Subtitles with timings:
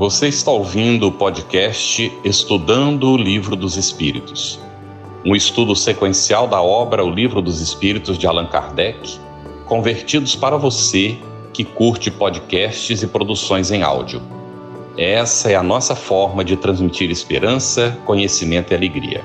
[0.00, 4.58] Você está ouvindo o podcast Estudando o Livro dos Espíritos,
[5.26, 9.20] um estudo sequencial da obra O Livro dos Espíritos de Allan Kardec,
[9.66, 11.18] convertidos para você
[11.52, 14.22] que curte podcasts e produções em áudio.
[14.96, 19.22] Essa é a nossa forma de transmitir esperança, conhecimento e alegria.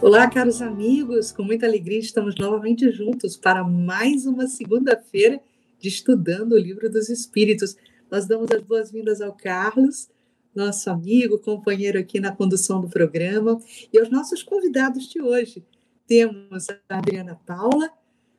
[0.00, 5.40] Olá, caros amigos, com muita alegria estamos novamente juntos para mais uma segunda-feira
[5.78, 7.76] de Estudando o Livro dos Espíritos.
[8.12, 10.10] Nós damos as boas-vindas ao Carlos,
[10.54, 13.58] nosso amigo, companheiro aqui na condução do programa,
[13.90, 15.64] e aos nossos convidados de hoje.
[16.06, 17.90] Temos a Adriana Paula,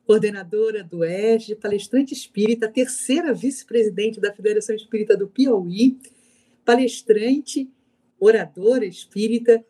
[0.05, 5.97] coordenadora do ESG, palestrante espírita, terceira vice-presidente da Federação Espírita do Piauí,
[6.63, 7.67] palestrante,
[8.19, 9.65] oradora espírita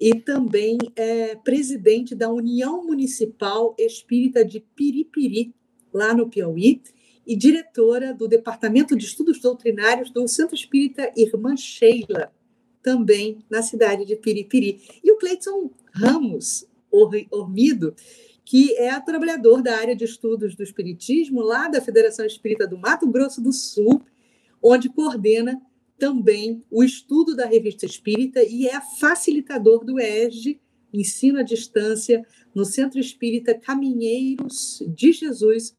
[0.00, 5.54] e também é presidente da União Municipal Espírita de Piripiri,
[5.92, 6.82] lá no Piauí,
[7.26, 12.32] e diretora do Departamento de Estudos Doutrinários do Centro Espírita Irmã Sheila,
[12.82, 14.80] também na cidade de Piripiri.
[15.02, 16.66] E o Cleiton Ramos
[17.30, 17.94] Ormido,
[18.44, 23.06] que é trabalhador da área de estudos do Espiritismo, lá da Federação Espírita do Mato
[23.06, 24.02] Grosso do Sul,
[24.62, 25.60] onde coordena
[25.98, 30.60] também o estudo da revista espírita e é facilitador do ESG,
[30.92, 35.74] ensino à distância, no Centro Espírita Caminheiros de Jesus,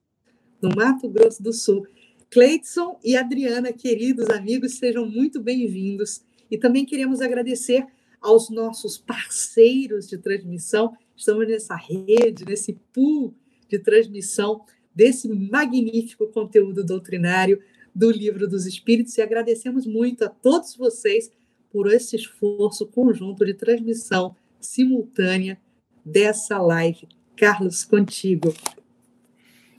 [0.65, 1.85] no Mato Grosso do Sul.
[2.31, 6.23] Cleidson e Adriana, queridos amigos, sejam muito bem-vindos.
[6.49, 7.85] E também queremos agradecer
[8.19, 10.97] aos nossos parceiros de transmissão.
[11.15, 13.35] Estamos nessa rede, nesse pool
[13.69, 17.61] de transmissão desse magnífico conteúdo doutrinário
[17.93, 21.31] do Livro dos Espíritos e agradecemos muito a todos vocês
[21.69, 25.59] por esse esforço conjunto de transmissão simultânea
[26.03, 27.07] dessa live.
[27.35, 28.51] Carlos, contigo.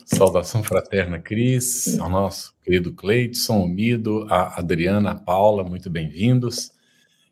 [0.06, 6.70] Saudação fraterna, Cris, ao nosso querido Cleidson, o Mido, a Adriana, a Paula, muito bem-vindos.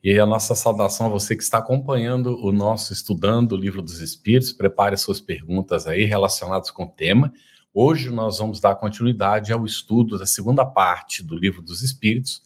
[0.03, 4.01] E a nossa saudação a você que está acompanhando o nosso Estudando o Livro dos
[4.01, 4.53] Espíritos.
[4.53, 7.33] Prepare suas perguntas aí relacionadas com o tema.
[7.73, 12.43] Hoje nós vamos dar continuidade ao estudo da segunda parte do Livro dos Espíritos,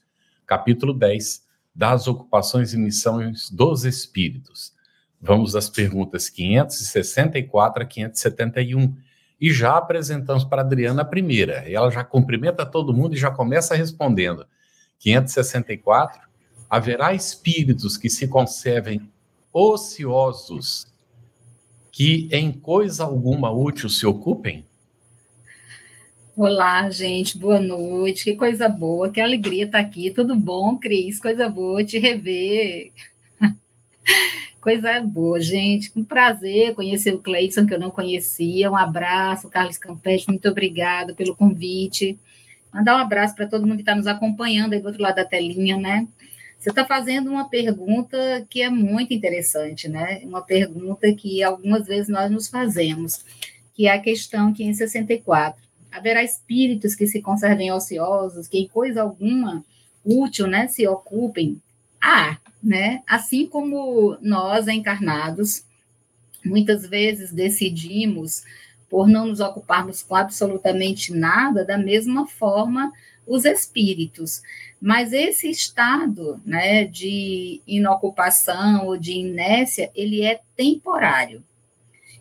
[0.47, 1.43] capítulo 10,
[1.75, 4.75] das ocupações e missões dos Espíritos.
[5.19, 9.08] Vamos às perguntas 564 a 571
[9.41, 11.69] e já apresentamos para a Adriana a primeira.
[11.69, 14.47] E ela já cumprimenta todo mundo e já começa respondendo.
[14.99, 16.21] 564.
[16.69, 19.09] Haverá espíritos que se conservem
[19.53, 20.87] ociosos,
[21.91, 24.67] que em coisa alguma útil se ocupem?
[26.37, 30.11] Olá, gente, boa noite, que coisa boa, que alegria estar aqui.
[30.11, 31.19] Tudo bom, Cris?
[31.19, 32.93] Coisa boa te rever.
[34.69, 35.91] Coisa boa, gente.
[35.97, 38.71] Um prazer conhecer o Cleison, que eu não conhecia.
[38.71, 42.19] Um abraço, Carlos Campete, muito obrigada pelo convite.
[42.71, 45.25] Mandar um abraço para todo mundo que está nos acompanhando aí do outro lado da
[45.25, 46.07] telinha, né?
[46.59, 50.21] Você está fazendo uma pergunta que é muito interessante, né?
[50.23, 53.25] Uma pergunta que algumas vezes nós nos fazemos,
[53.73, 55.63] que é a questão 564.
[55.91, 59.65] Haverá espíritos que se conservem ociosos, que em coisa alguma
[60.05, 61.59] útil, né, se ocupem?
[62.01, 63.03] Ah, né?
[63.07, 65.65] Assim como nós encarnados,
[66.45, 68.45] muitas vezes decidimos
[68.89, 72.93] por não nos ocuparmos com absolutamente nada, da mesma forma
[73.27, 74.43] os espíritos.
[74.81, 81.43] Mas esse estado né, de inocupação ou de inércia, ele é temporário.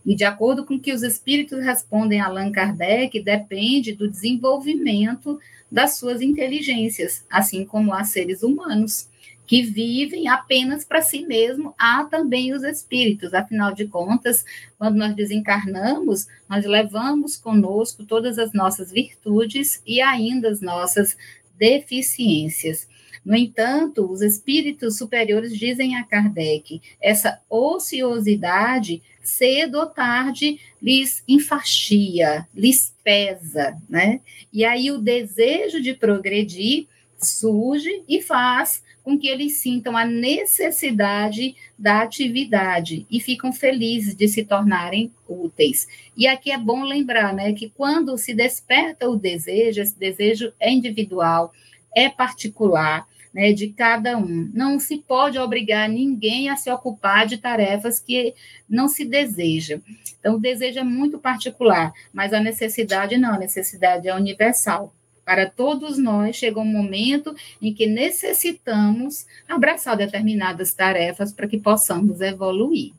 [0.05, 5.39] E de acordo com que os espíritos respondem a Allan Kardec, depende do desenvolvimento
[5.71, 9.07] das suas inteligências, assim como há seres humanos
[9.47, 13.33] que vivem apenas para si mesmo, há também os espíritos.
[13.33, 14.43] Afinal de contas,
[14.77, 21.17] quando nós desencarnamos, nós levamos conosco todas as nossas virtudes e ainda as nossas
[21.57, 22.87] deficiências.
[23.23, 32.47] No entanto, os espíritos superiores dizem a Kardec: essa ociosidade, cedo ou tarde, lhes enfaixia,
[32.53, 34.19] lhes pesa, né?
[34.51, 41.55] E aí o desejo de progredir surge e faz com que eles sintam a necessidade
[41.79, 45.87] da atividade e ficam felizes de se tornarem úteis.
[46.17, 50.69] E aqui é bom lembrar, né, que quando se desperta o desejo, esse desejo é
[50.69, 51.53] individual,
[51.95, 54.51] é particular, né, de cada um.
[54.53, 58.33] Não se pode obrigar ninguém a se ocupar de tarefas que
[58.69, 59.79] não se deseja.
[60.19, 64.93] Então, o desejo é muito particular, mas a necessidade não, a necessidade é universal.
[65.27, 72.21] Para todos nós, chega um momento em que necessitamos abraçar determinadas tarefas para que possamos
[72.21, 72.93] evoluir.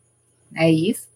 [0.54, 1.08] É isso?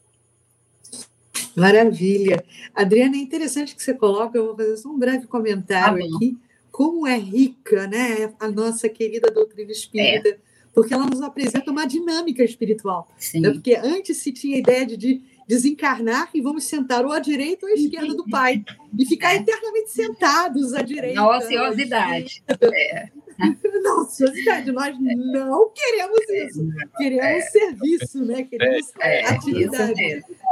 [1.54, 2.42] Maravilha.
[2.74, 6.38] Adriana, é interessante que você coloca, eu vou fazer só um breve comentário tá aqui,
[6.70, 10.38] como é rica, né, a nossa querida doutrina espírita, é.
[10.72, 13.06] porque ela nos apresenta uma dinâmica espiritual.
[13.34, 13.50] Né?
[13.50, 17.72] Porque antes se tinha a ideia de desencarnar e vamos sentar ou à direita ou
[17.72, 18.64] à esquerda do pai
[18.98, 19.36] e ficar é.
[19.36, 21.20] eternamente sentados à direita.
[21.20, 22.42] Na ociosidade.
[22.62, 23.08] É.
[23.82, 26.68] Na ociosidade, nós não queremos isso.
[26.96, 27.40] Queremos é.
[27.40, 28.44] serviço, né?
[28.44, 29.26] Queremos é.
[29.26, 30.00] atividade.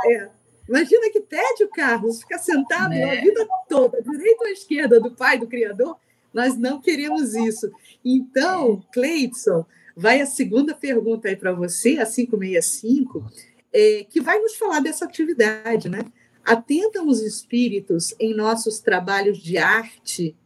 [0.07, 0.29] É.
[0.69, 5.39] Imagina que tédio, Carlos, ficar sentado a vida toda, direita ou à esquerda do pai,
[5.39, 5.97] do Criador.
[6.33, 7.71] Nós não queremos isso.
[8.05, 9.65] Então, Cleidson,
[9.97, 13.25] vai a segunda pergunta aí para você, a 565
[13.73, 16.05] é, que vai nos falar dessa atividade, né?
[16.45, 20.37] Atentam os espíritos em nossos trabalhos de arte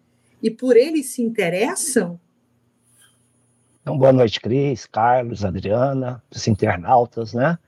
[0.43, 2.21] e por eles se interessam?
[3.81, 7.59] Então, boa noite, Cris, Carlos, Adriana, os internautas, né?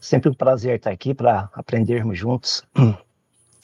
[0.00, 2.62] Sempre um prazer estar aqui para aprendermos juntos.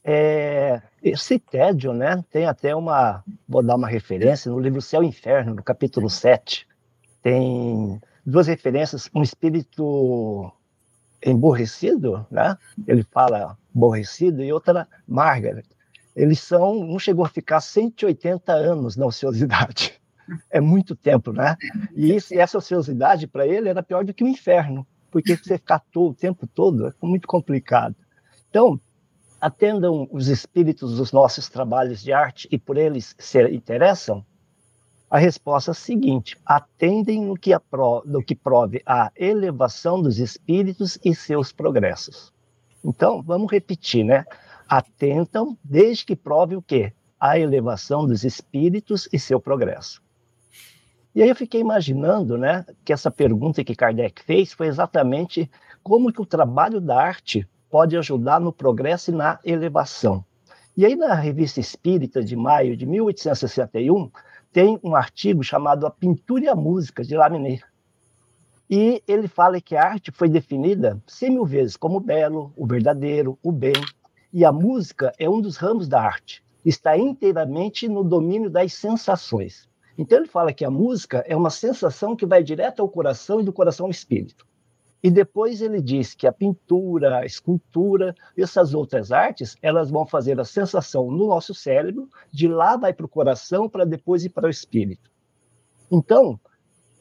[0.03, 2.25] É, esse tédio, né?
[2.31, 3.23] Tem até uma.
[3.47, 6.67] Vou dar uma referência no livro Céu e Inferno, no capítulo 7.
[7.23, 10.51] Tem duas referências: um espírito
[11.25, 12.57] emborrecido, né?
[12.87, 15.65] Ele fala aborrecido e outra Margaret.
[16.15, 20.01] Eles são, um chegou a ficar 180 anos na ociosidade.
[20.49, 21.57] É muito tempo, né?
[21.95, 25.81] E, isso, essa ociosidade para ele era pior do que o inferno, porque você ficar
[25.91, 27.97] todo, o tempo todo é muito complicado.
[28.49, 28.81] Então,
[29.41, 34.25] atendam os espíritos dos nossos trabalhos de arte e por eles se interessam,
[35.11, 37.51] a resposta é a seguinte: atendem no que,
[38.05, 42.33] no que prove a elevação dos espíritos e seus progressos.
[42.85, 44.25] Então, vamos repetir, né?
[44.69, 46.93] Atentam desde que prove o quê?
[47.19, 50.01] A elevação dos espíritos e seu progresso.
[51.13, 55.51] E aí eu fiquei imaginando, né, que essa pergunta que Kardec fez foi exatamente
[55.83, 60.25] como que o trabalho da arte pode ajudar no progresso e na elevação.
[60.77, 64.09] E aí na Revista Espírita de maio de 1861,
[64.53, 67.63] tem um artigo chamado A Pintura e a Música, de Lamennais.
[68.69, 72.67] E ele fala que a arte foi definida cem mil vezes como o belo, o
[72.67, 73.75] verdadeiro, o bem.
[74.33, 76.43] E a música é um dos ramos da arte.
[76.65, 79.69] Está inteiramente no domínio das sensações.
[79.99, 83.45] Então ele fala que a música é uma sensação que vai direto ao coração e
[83.45, 84.47] do coração ao espírito.
[85.03, 90.39] E depois ele diz que a pintura, a escultura, essas outras artes, elas vão fazer
[90.39, 94.47] a sensação no nosso cérebro, de lá vai para o coração, para depois ir para
[94.47, 95.11] o espírito.
[95.91, 96.39] Então,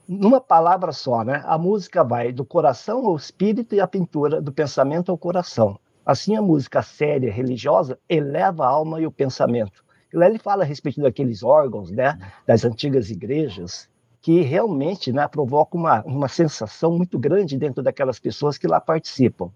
[0.07, 1.44] numa palavra só, né?
[1.46, 5.78] A música vai do coração ao espírito e a pintura do pensamento ao coração.
[6.06, 9.84] Assim, a música séria, religiosa, eleva a alma e o pensamento.
[10.12, 12.18] Lá ele fala a respeito daqueles órgãos, né?
[12.48, 13.88] Das antigas igrejas,
[14.21, 19.51] que realmente né, provoca uma, uma sensação muito grande dentro daquelas pessoas que lá participam.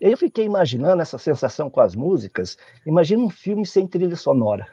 [0.00, 2.56] Eu fiquei imaginando essa sensação com as músicas.
[2.86, 4.66] Imagina um filme sem trilha sonora,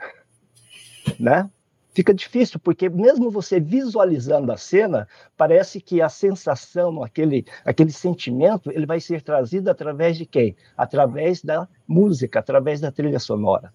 [1.20, 1.50] né?
[1.94, 5.08] Fica difícil, porque mesmo você visualizando a cena,
[5.38, 10.56] parece que a sensação, aquele, aquele sentimento, ele vai ser trazido através de quem?
[10.76, 13.72] Através da música, através da trilha sonora.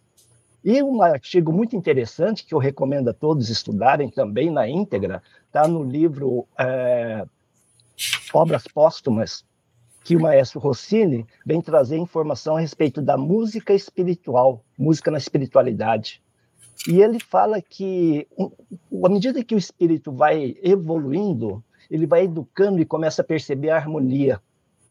[0.65, 5.69] E um artigo muito interessante que eu recomendo a todos estudarem também na íntegra, está
[5.69, 7.25] no livro é,
[8.35, 9.45] Obras Póstumas,
[10.05, 16.23] que o maestro Rossini vem trazer informação a respeito da música espiritual, música na espiritualidade.
[16.89, 18.27] E ele fala que,
[19.05, 23.77] à medida que o espírito vai evoluindo, ele vai educando e começa a perceber a
[23.77, 24.41] harmonia.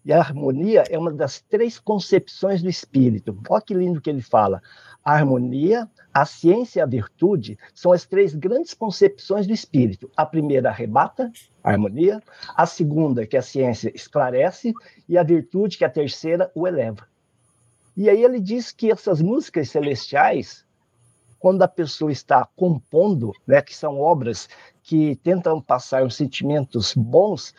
[0.08, 3.38] E a harmonia é uma das três concepções do espírito.
[3.50, 4.62] Olha que lindo que ele fala.
[5.04, 10.10] A harmonia, a ciência e a virtude são as três grandes concepções do espírito.
[10.16, 11.30] A primeira arrebata,
[11.62, 12.24] a harmonia,
[12.56, 14.74] a segunda, que a ciência esclarece,
[15.10, 17.06] e a virtude, que a terceira o eleva.
[17.98, 20.66] E aí ele diz que essas músicas celestiais,
[21.38, 24.48] quando a pessoa está compondo, né, que são obras
[24.82, 27.54] que tentam passar os sentimentos bons,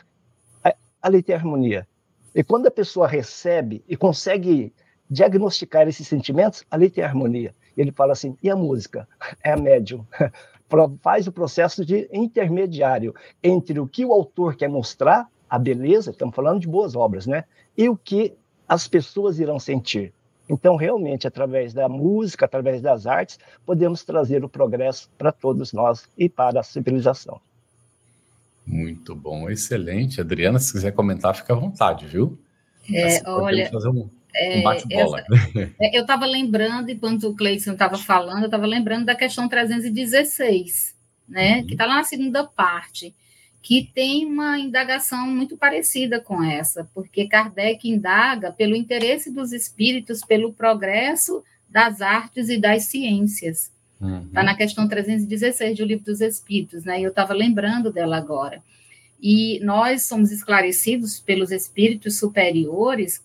[1.02, 1.86] ali tem harmonia.
[2.34, 4.72] E quando a pessoa recebe e consegue
[5.10, 7.54] diagnosticar esses sentimentos, ali tem harmonia.
[7.76, 9.08] Ele fala assim, e a música?
[9.42, 10.04] É a médium.
[11.00, 16.34] Faz o processo de intermediário entre o que o autor quer mostrar, a beleza, estamos
[16.34, 17.44] falando de boas obras, né?
[17.74, 18.36] E o que
[18.68, 20.12] as pessoas irão sentir.
[20.46, 26.08] Então, realmente, através da música, através das artes, podemos trazer o progresso para todos nós
[26.18, 27.40] e para a civilização.
[28.68, 30.20] Muito bom, excelente.
[30.20, 32.38] Adriana, se quiser comentar, fica à vontade, viu?
[32.92, 35.24] É, olha, fazer um, é, essa,
[35.80, 40.94] é, eu estava lembrando, enquanto o Cleiton estava falando, eu estava lembrando da questão 316,
[41.28, 41.58] né?
[41.58, 41.66] Uhum.
[41.66, 43.14] Que está lá na segunda parte,
[43.62, 50.20] que tem uma indagação muito parecida com essa, porque Kardec indaga pelo interesse dos espíritos
[50.20, 53.72] pelo progresso das artes e das ciências.
[54.00, 54.28] Está uhum.
[54.32, 57.00] Tá na questão 316 do Livro dos Espíritos, né?
[57.00, 58.62] E eu estava lembrando dela agora.
[59.20, 63.20] E nós somos esclarecidos pelos espíritos superiores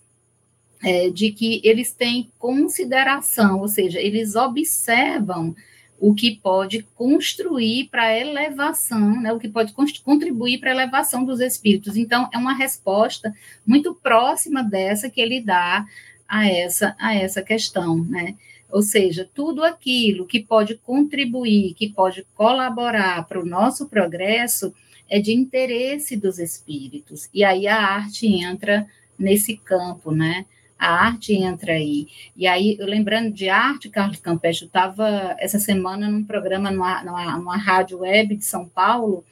[0.82, 5.54] é, de que eles têm consideração, ou seja, eles observam
[5.98, 11.24] o que pode construir para a elevação, né, o que pode contribuir para a elevação
[11.24, 11.96] dos espíritos.
[11.96, 13.32] Então, é uma resposta
[13.64, 15.86] muito próxima dessa que ele dá
[16.28, 18.34] a essa, a essa questão, né?
[18.74, 24.74] Ou seja, tudo aquilo que pode contribuir, que pode colaborar para o nosso progresso,
[25.08, 27.28] é de interesse dos espíritos.
[27.32, 28.84] E aí a arte entra
[29.16, 30.44] nesse campo, né?
[30.76, 32.08] A arte entra aí.
[32.36, 37.38] E aí, lembrando de arte, Carlos Campeche, eu estava essa semana num programa numa, numa,
[37.38, 39.24] numa, rádio web de São Paulo,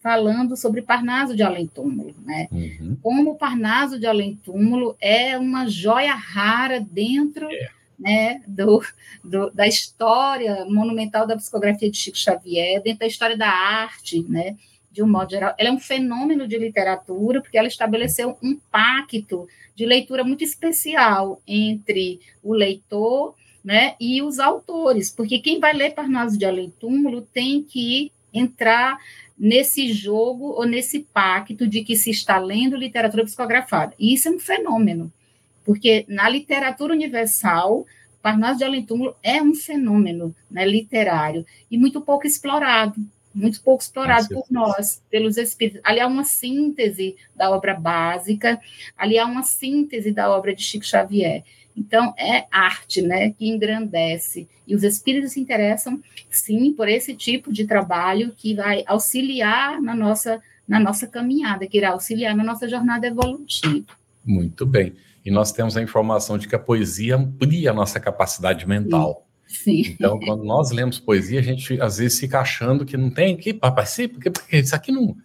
[0.00, 2.46] falando sobre Parnaso de Além Túmulo, né?
[2.52, 2.96] Uhum.
[3.02, 7.73] Como o Parnaso de Além Túmulo é uma joia rara dentro é.
[7.98, 8.82] Né, do,
[9.22, 14.56] do, da história monumental da psicografia de Chico Xavier, dentro da história da arte, né?
[14.94, 19.48] de um modo geral, ela é um fenômeno de literatura, porque ela estabeleceu um pacto
[19.74, 23.34] de leitura muito especial entre o leitor
[23.64, 28.98] né, e os autores, porque quem vai ler Parnaso de Além Túmulo tem que entrar
[29.36, 33.94] nesse jogo ou nesse pacto de que se está lendo literatura psicografada.
[33.98, 35.12] E isso é um fenômeno,
[35.64, 37.86] porque na literatura universal,
[38.22, 43.00] Parnaso de Além Túmulo é um fenômeno né, literário e muito pouco explorado
[43.34, 45.80] muito pouco explorado por nós, pelos espíritos.
[45.82, 48.60] Ali há uma síntese da obra básica,
[48.96, 51.42] ali há uma síntese da obra de Chico Xavier.
[51.76, 54.48] Então, é arte, né, que engrandece.
[54.66, 59.94] E os espíritos se interessam, sim, por esse tipo de trabalho que vai auxiliar na
[59.94, 63.84] nossa, na nossa caminhada, que irá auxiliar na nossa jornada evolutiva.
[64.24, 64.94] Muito bem.
[65.24, 69.26] E nós temos a informação de que a poesia amplia a nossa capacidade mental.
[69.46, 69.82] Sim.
[69.88, 73.54] Então, quando nós lemos poesia, a gente às vezes fica achando que não tem que
[73.54, 75.16] participa, porque, porque isso aqui não.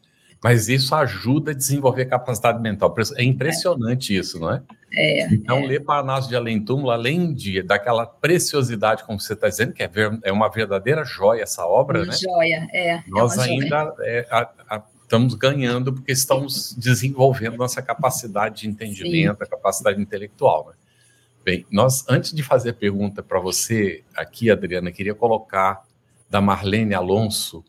[0.41, 2.95] Mas isso ajuda a desenvolver a capacidade mental.
[3.17, 4.19] É impressionante é.
[4.19, 4.61] isso, não é?
[4.93, 5.67] É, então, é.
[5.67, 9.87] ler Parnaso de Além Túmulo, além de daquela preciosidade, como você está dizendo, que é,
[9.87, 12.13] ver, é, uma verdadeira joia essa obra, uma né?
[12.13, 12.89] Joia, é.
[12.91, 19.37] é nós ainda é, a, a, estamos ganhando porque estamos desenvolvendo nossa capacidade de entendimento,
[19.39, 19.43] Sim.
[19.43, 20.67] a capacidade intelectual.
[20.69, 20.75] Né?
[21.43, 25.83] Bem, nós, antes de fazer a pergunta para você aqui, Adriana, queria colocar
[26.29, 27.65] da Marlene Alonso.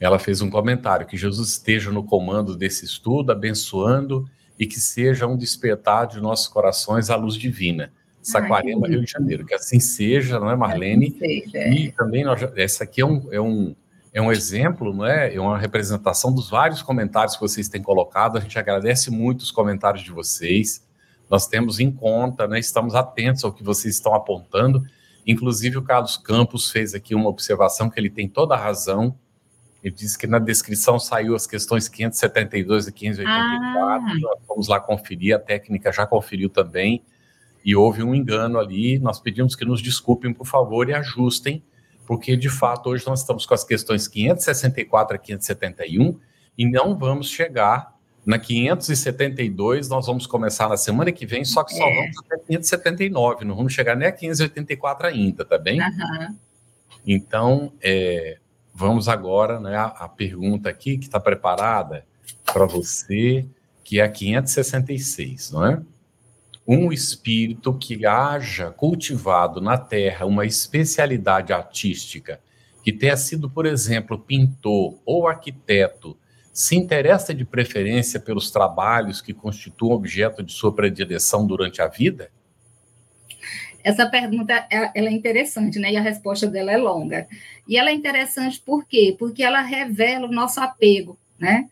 [0.00, 5.26] Ela fez um comentário: que Jesus esteja no comando desse estudo, abençoando e que seja
[5.26, 7.92] um despertar de nossos corações à luz divina.
[8.20, 9.46] Saquarema, Ai, Rio de Janeiro.
[9.46, 11.16] Que assim seja, não é, Marlene?
[11.16, 11.70] Seja, é.
[11.70, 13.76] E também, nós, essa aqui é um, é, um,
[14.16, 15.34] é um exemplo, não é?
[15.34, 18.38] É uma representação dos vários comentários que vocês têm colocado.
[18.38, 20.86] A gente agradece muito os comentários de vocês
[21.28, 24.84] nós temos em conta, né, estamos atentos ao que vocês estão apontando.
[25.26, 29.16] Inclusive, o Carlos Campos fez aqui uma observação que ele tem toda a razão.
[29.82, 34.06] Ele disse que na descrição saiu as questões 572 e 584.
[34.06, 34.14] Ah.
[34.20, 37.02] Nós vamos lá conferir, a técnica já conferiu também.
[37.64, 38.98] E houve um engano ali.
[39.00, 41.62] Nós pedimos que nos desculpem, por favor, e ajustem,
[42.06, 46.18] porque de fato hoje nós estamos com as questões 564 a 571
[46.56, 51.72] e não vamos chegar na 572, nós vamos começar na semana que vem, só que
[51.72, 51.94] só é.
[51.94, 55.80] vamos até 579, não vamos chegar nem a 584 ainda, tá bem?
[55.80, 56.36] Uhum.
[57.06, 58.38] Então, é,
[58.74, 62.04] vamos agora, né, a, a pergunta aqui que está preparada
[62.44, 63.46] para você,
[63.84, 65.80] que é a 566, não é?
[66.66, 72.40] Um espírito que haja cultivado na Terra uma especialidade artística,
[72.82, 76.16] que tenha sido, por exemplo, pintor ou arquiteto,
[76.52, 82.30] se interessa de preferência pelos trabalhos que constituam objeto de sua predileção durante a vida?
[83.84, 85.92] Essa pergunta ela é interessante, né?
[85.92, 87.28] E a resposta dela é longa.
[87.68, 89.14] E ela é interessante por quê?
[89.16, 91.68] Porque ela revela o nosso apego, né?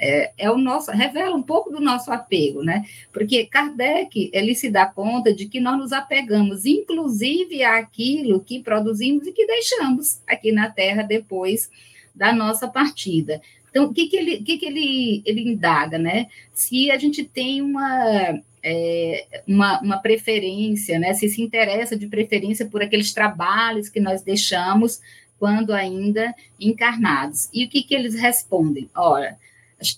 [0.00, 2.84] É, é, o nosso, revela um pouco do nosso apego, né?
[3.12, 9.26] Porque Kardec, ele se dá conta de que nós nos apegamos, inclusive àquilo que produzimos
[9.26, 11.68] e que deixamos aqui na Terra depois
[12.14, 13.42] da nossa partida.
[13.70, 16.28] Então, o que, que, ele, que, que ele, ele indaga, né?
[16.52, 21.12] Se a gente tem uma, é, uma, uma, preferência, né?
[21.12, 25.00] Se se interessa de preferência por aqueles trabalhos que nós deixamos
[25.38, 27.48] quando ainda encarnados.
[27.52, 28.88] E o que, que eles respondem?
[28.96, 29.36] Ora,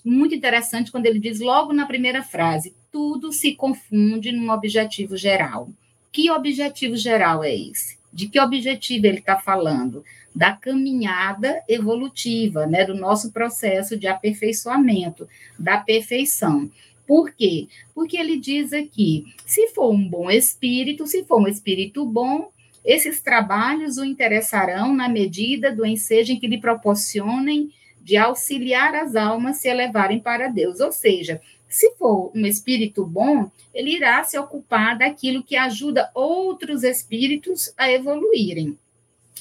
[0.05, 5.69] muito interessante quando ele diz logo na primeira frase: tudo se confunde num objetivo geral.
[6.11, 7.97] Que objetivo geral é esse?
[8.11, 10.03] De que objetivo ele está falando?
[10.33, 15.27] da caminhada evolutiva, né, do nosso processo de aperfeiçoamento,
[15.59, 16.71] da perfeição.
[17.05, 17.67] Por quê?
[17.93, 22.49] Porque ele diz aqui: se for um bom espírito, se for um espírito bom,
[22.83, 27.71] esses trabalhos o interessarão na medida do ensejo em que lhe proporcionem
[28.01, 30.79] de auxiliar as almas se elevarem para Deus.
[30.79, 36.83] Ou seja, se for um espírito bom, ele irá se ocupar daquilo que ajuda outros
[36.83, 38.77] espíritos a evoluírem.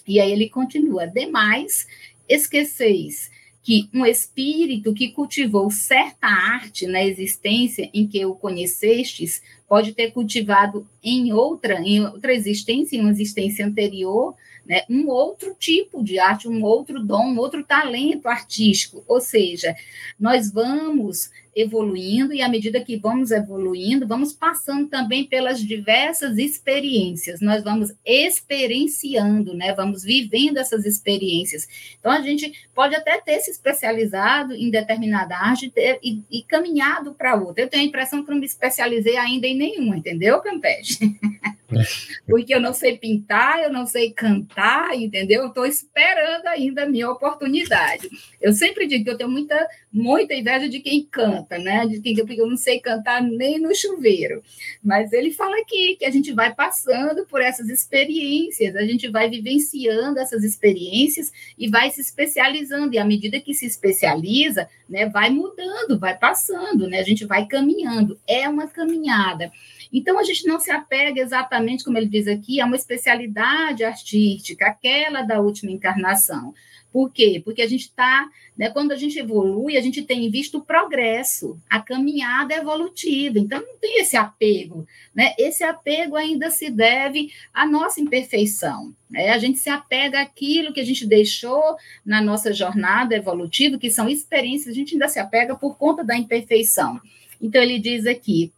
[0.06, 1.86] E aí ele continua: demais,
[2.28, 3.30] esqueceis
[3.62, 10.12] que um espírito que cultivou certa arte na existência em que o conhecestes pode ter
[10.12, 14.34] cultivado em outra, em outra existência, em uma existência anterior,
[14.70, 19.02] né, um outro tipo de arte, um outro dom, um outro talento artístico.
[19.08, 19.74] Ou seja,
[20.16, 27.40] nós vamos evoluindo e à medida que vamos evoluindo, vamos passando também pelas diversas experiências.
[27.40, 29.74] Nós vamos experienciando, né?
[29.74, 31.66] Vamos vivendo essas experiências.
[31.98, 37.12] Então a gente pode até ter se especializado em determinada arte ter, e, e, caminhado
[37.12, 37.64] para outra.
[37.64, 41.18] Eu tenho a impressão que não me especializei ainda em nenhuma, entendeu, Campeche?
[42.26, 45.46] Porque eu não sei pintar, eu não sei cantar, entendeu?
[45.46, 48.08] Estou esperando ainda a minha oportunidade.
[48.40, 51.86] Eu sempre digo que eu tenho muita, muita inveja de quem canta, né?
[51.86, 54.42] De quem eu não sei cantar nem no chuveiro.
[54.82, 59.28] Mas ele fala aqui que a gente vai passando por essas experiências, a gente vai
[59.28, 62.94] vivenciando essas experiências e vai se especializando.
[62.94, 66.98] E à medida que se especializa, né, vai mudando, vai passando, né?
[66.98, 68.18] A gente vai caminhando.
[68.26, 69.52] É uma caminhada.
[69.92, 74.66] Então, a gente não se apega exatamente, como ele diz aqui, a uma especialidade artística,
[74.66, 76.54] aquela da última encarnação.
[76.92, 77.40] Por quê?
[77.44, 81.58] Porque a gente está, né, quando a gente evolui, a gente tem visto o progresso,
[81.68, 83.38] a caminhada evolutiva.
[83.38, 84.86] Então, não tem esse apego.
[85.14, 85.32] Né?
[85.38, 88.92] Esse apego ainda se deve à nossa imperfeição.
[89.08, 89.30] Né?
[89.30, 94.08] A gente se apega àquilo que a gente deixou na nossa jornada evolutiva, que são
[94.08, 97.00] experiências, a gente ainda se apega por conta da imperfeição.
[97.40, 98.52] Então, ele diz aqui: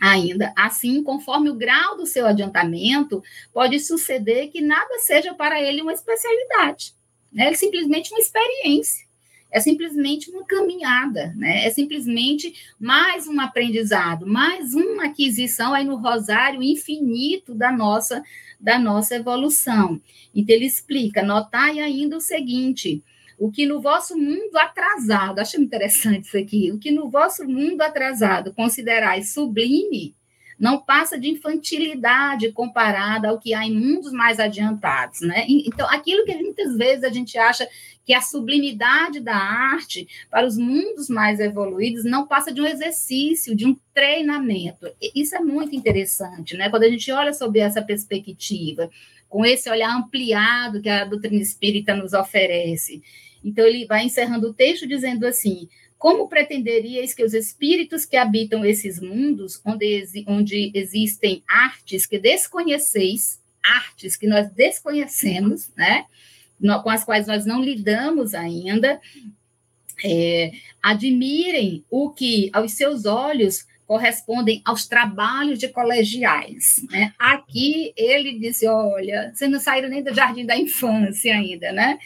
[0.00, 0.52] ainda.
[0.56, 5.92] Assim, conforme o grau do seu adiantamento, pode suceder que nada seja para ele uma
[5.92, 6.94] especialidade.
[7.32, 7.50] Né?
[7.50, 9.10] É simplesmente uma experiência.
[9.52, 11.66] É simplesmente uma caminhada, né?
[11.66, 18.22] É simplesmente mais um aprendizado, mais uma aquisição aí no rosário infinito da nossa
[18.60, 20.00] da nossa evolução.
[20.34, 23.02] Então ele explica, notai ainda o seguinte:
[23.40, 27.80] o que no vosso mundo atrasado, acho interessante isso aqui, o que no vosso mundo
[27.80, 30.14] atrasado considerais sublime,
[30.58, 35.46] não passa de infantilidade comparada ao que há em mundos mais adiantados, né?
[35.48, 37.66] Então, aquilo que muitas vezes a gente acha
[38.04, 43.56] que a sublimidade da arte para os mundos mais evoluídos não passa de um exercício,
[43.56, 44.86] de um treinamento.
[45.14, 46.68] Isso é muito interessante, né?
[46.68, 48.90] Quando a gente olha sobre essa perspectiva,
[49.30, 53.00] com esse olhar ampliado que a doutrina espírita nos oferece.
[53.44, 58.64] Então, ele vai encerrando o texto dizendo assim: Como pretenderíeis que os espíritos que habitam
[58.64, 66.04] esses mundos, onde, onde existem artes que desconheceis, artes que nós desconhecemos, né?
[66.82, 69.00] com as quais nós não lidamos ainda,
[70.04, 76.84] é, admirem o que aos seus olhos correspondem aos trabalhos de colegiais.
[76.90, 77.12] Né?
[77.18, 81.98] Aqui ele disse: olha, vocês não saíram nem do jardim da infância ainda, né?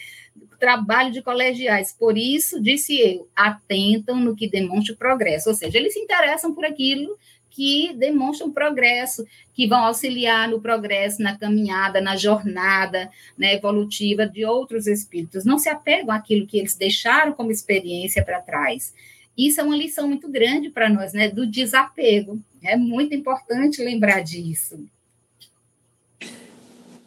[0.55, 1.93] Trabalho de colegiais.
[1.97, 5.49] Por isso, disse eu, atentam no que demonstra o progresso.
[5.49, 7.17] Ou seja, eles se interessam por aquilo
[7.55, 14.43] que demonstram progresso, que vão auxiliar no progresso, na caminhada, na jornada né, evolutiva de
[14.43, 15.45] outros espíritos.
[15.45, 18.93] Não se apegam àquilo que eles deixaram como experiência para trás.
[19.37, 22.37] Isso é uma lição muito grande para nós, né, do desapego.
[22.61, 24.77] É muito importante lembrar disso.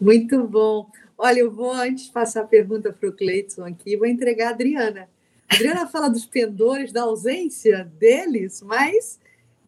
[0.00, 0.86] Muito bom.
[1.20, 4.50] Olha, eu vou, antes de passar a pergunta para o Cleiton aqui, vou entregar a
[4.50, 5.08] Adriana.
[5.50, 9.18] A Adriana fala dos pendores, da ausência deles, mas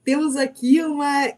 [0.05, 1.33] temos aqui uma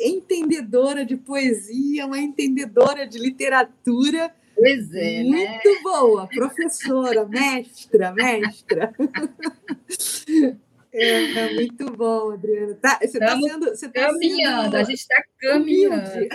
[0.00, 4.34] entendedora de poesia, uma entendedora de literatura.
[4.54, 5.28] Pois é, né?
[5.28, 5.80] Muito né?
[5.82, 8.94] boa, professora, mestra, mestra.
[10.92, 12.74] É, é, muito bom, Adriana.
[12.74, 13.66] Tá, você está sendo.
[13.66, 14.76] Você tá caminhando, sendo...
[14.76, 16.28] a gente está caminhando.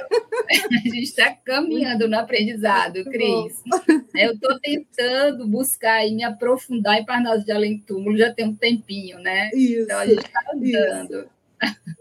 [0.50, 3.64] a gente está caminhando no aprendizado, Cris.
[4.16, 8.56] Eu estou tentando buscar e me aprofundar em Parnaso de Além Túmulo já tem um
[8.56, 9.50] tempinho, né?
[9.54, 11.30] Isso, então a gente está andando.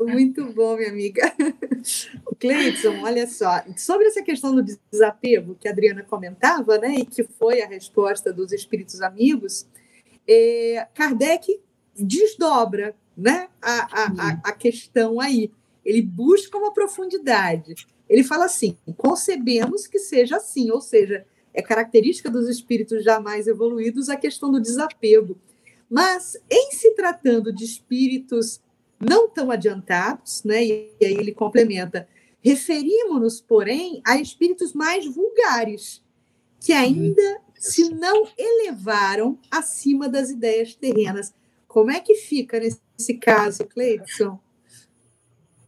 [0.01, 1.33] Muito bom, minha amiga.
[2.39, 7.23] Cleiton, olha só, sobre essa questão do desapego que a Adriana comentava, né, e que
[7.23, 9.67] foi a resposta dos espíritos amigos,
[10.29, 11.61] é, Kardec
[11.97, 15.51] desdobra né, a, a, a questão aí.
[15.85, 17.87] Ele busca uma profundidade.
[18.09, 24.09] Ele fala assim: concebemos que seja assim, ou seja, é característica dos espíritos jamais evoluídos
[24.09, 25.37] a questão do desapego.
[25.91, 28.61] Mas, em se tratando de espíritos
[28.99, 32.09] não tão adiantados, né, e aí ele complementa,
[32.43, 36.03] Referimos-nos, porém, a espíritos mais vulgares,
[36.61, 41.33] que ainda se não elevaram acima das ideias terrenas.
[41.73, 44.39] Como é que fica nesse caso, Cleidson?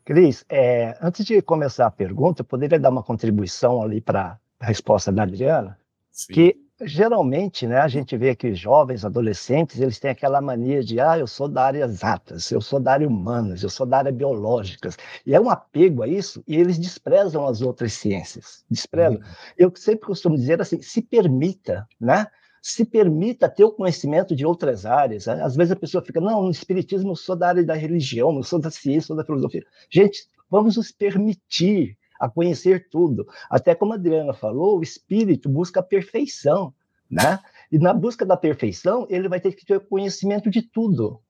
[0.05, 4.67] Cris, é, antes de começar a pergunta, eu poderia dar uma contribuição ali para a
[4.67, 5.79] resposta da Adriana,
[6.11, 6.33] Sim.
[6.35, 11.01] que geralmente, né, a gente vê que os jovens, adolescentes, eles têm aquela mania de,
[11.01, 14.13] ah, eu sou da área exatas, eu sou da área humanas, eu sou da área
[14.13, 19.17] biológicas, e é um apego a isso, e eles desprezam as outras ciências, desprezam.
[19.21, 19.25] Uhum.
[19.57, 22.27] Eu sempre costumo dizer assim, se permita, né,
[22.67, 25.29] se permita ter o conhecimento de outras áreas.
[25.29, 28.43] Às vezes a pessoa fica, não, no espiritismo eu sou da área da religião, não
[28.43, 29.63] sou da ciência, sou da filosofia.
[29.91, 33.29] Gente, vamos nos permitir a conhecer tudo.
[33.51, 36.73] Até como a Adriana falou, o espírito busca a perfeição,
[37.11, 37.39] né?
[37.71, 41.21] E na busca da perfeição, ele vai ter que ter conhecimento de tudo.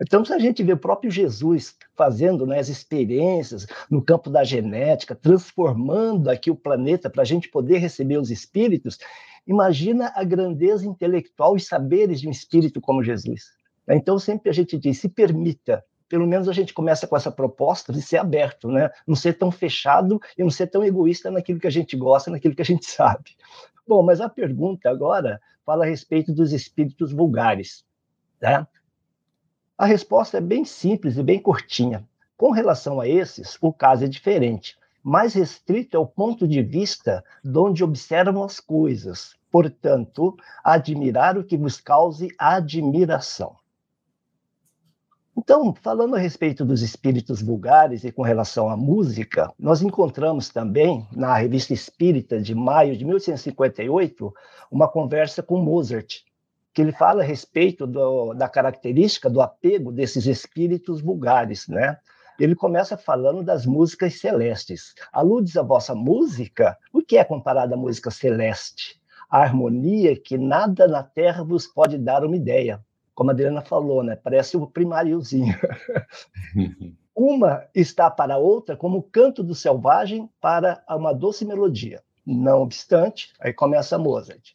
[0.00, 4.42] Então, se a gente vê o próprio Jesus fazendo né, as experiências no campo da
[4.42, 8.98] genética, transformando aqui o planeta para a gente poder receber os espíritos,
[9.46, 13.52] imagina a grandeza intelectual e saberes de um espírito como Jesus.
[13.88, 17.90] Então, sempre a gente diz: se permita pelo menos a gente começa com essa proposta
[17.90, 18.90] de ser aberto, né?
[19.06, 22.54] Não ser tão fechado e não ser tão egoísta naquilo que a gente gosta, naquilo
[22.54, 23.34] que a gente sabe.
[23.88, 27.82] Bom, mas a pergunta agora fala a respeito dos espíritos vulgares,
[28.38, 28.68] tá?
[29.78, 32.06] A resposta é bem simples e bem curtinha.
[32.36, 34.76] Com relação a esses, o caso é diferente.
[35.02, 39.34] Mais restrito é o ponto de vista de onde observam as coisas.
[39.50, 43.56] Portanto, admirar o que vos cause admiração.
[45.36, 51.06] Então, falando a respeito dos espíritos vulgares e com relação à música, nós encontramos também,
[51.10, 54.32] na Revista Espírita de maio de 1858,
[54.70, 56.20] uma conversa com Mozart,
[56.74, 61.98] que ele fala a respeito do, da característica do apego desses espíritos vulgares, né?
[62.42, 64.96] Ele começa falando das músicas celestes.
[65.12, 66.76] Aludes a vossa música?
[66.92, 69.00] O que é comparado à música celeste?
[69.30, 74.02] A harmonia que nada na terra vos pode dar uma ideia como a Adriana falou,
[74.02, 74.16] né?
[74.16, 75.54] Parece o primáriozinho.
[77.14, 82.02] uma está para a outra como o canto do selvagem para uma doce melodia.
[82.26, 84.50] Não obstante, aí começa Mozart.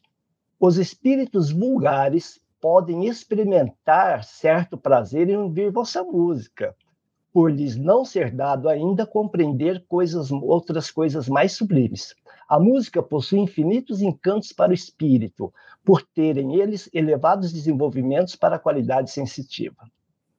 [0.60, 6.76] Os espíritos vulgares podem experimentar certo prazer em ouvir vossa música,
[7.38, 12.12] por lhes não ser dado ainda compreender coisas, outras coisas mais sublimes.
[12.48, 18.58] A música possui infinitos encantos para o espírito, por terem eles elevados desenvolvimentos para a
[18.58, 19.88] qualidade sensitiva.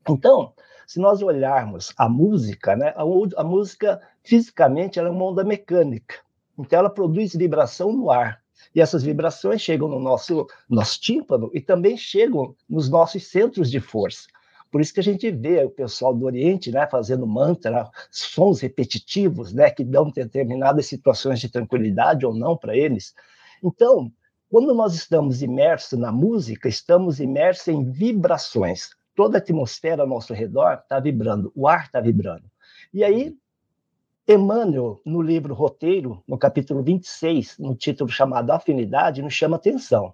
[0.09, 0.51] Então,
[0.85, 3.03] se nós olharmos a música, né, a,
[3.37, 6.15] a música fisicamente ela é uma onda mecânica.
[6.57, 8.41] Então, ela produz vibração no ar.
[8.75, 13.79] E essas vibrações chegam no nosso, nosso tímpano e também chegam nos nossos centros de
[13.79, 14.27] força.
[14.71, 19.51] Por isso que a gente vê o pessoal do Oriente né, fazendo mantra, sons repetitivos,
[19.51, 23.15] né, que dão determinadas situações de tranquilidade ou não para eles.
[23.63, 24.11] Então,
[24.49, 28.91] quando nós estamos imersos na música, estamos imersos em vibrações.
[29.15, 32.43] Toda a atmosfera ao nosso redor está vibrando, o ar está vibrando.
[32.93, 33.35] E aí,
[34.27, 40.13] Emmanuel, no livro Roteiro, no capítulo 26, no título chamado Afinidade, nos chama atenção.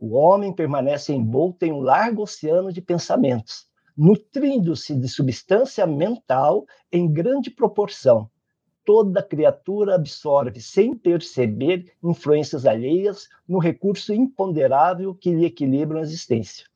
[0.00, 7.10] O homem permanece envolto em um largo oceano de pensamentos nutrindo-se de substância mental em
[7.10, 8.28] grande proporção.
[8.84, 16.66] Toda criatura absorve, sem perceber, influências alheias no recurso imponderável que lhe equilibra a existência.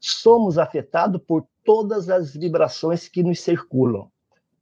[0.00, 4.10] Somos afetados por todas as vibrações que nos circulam.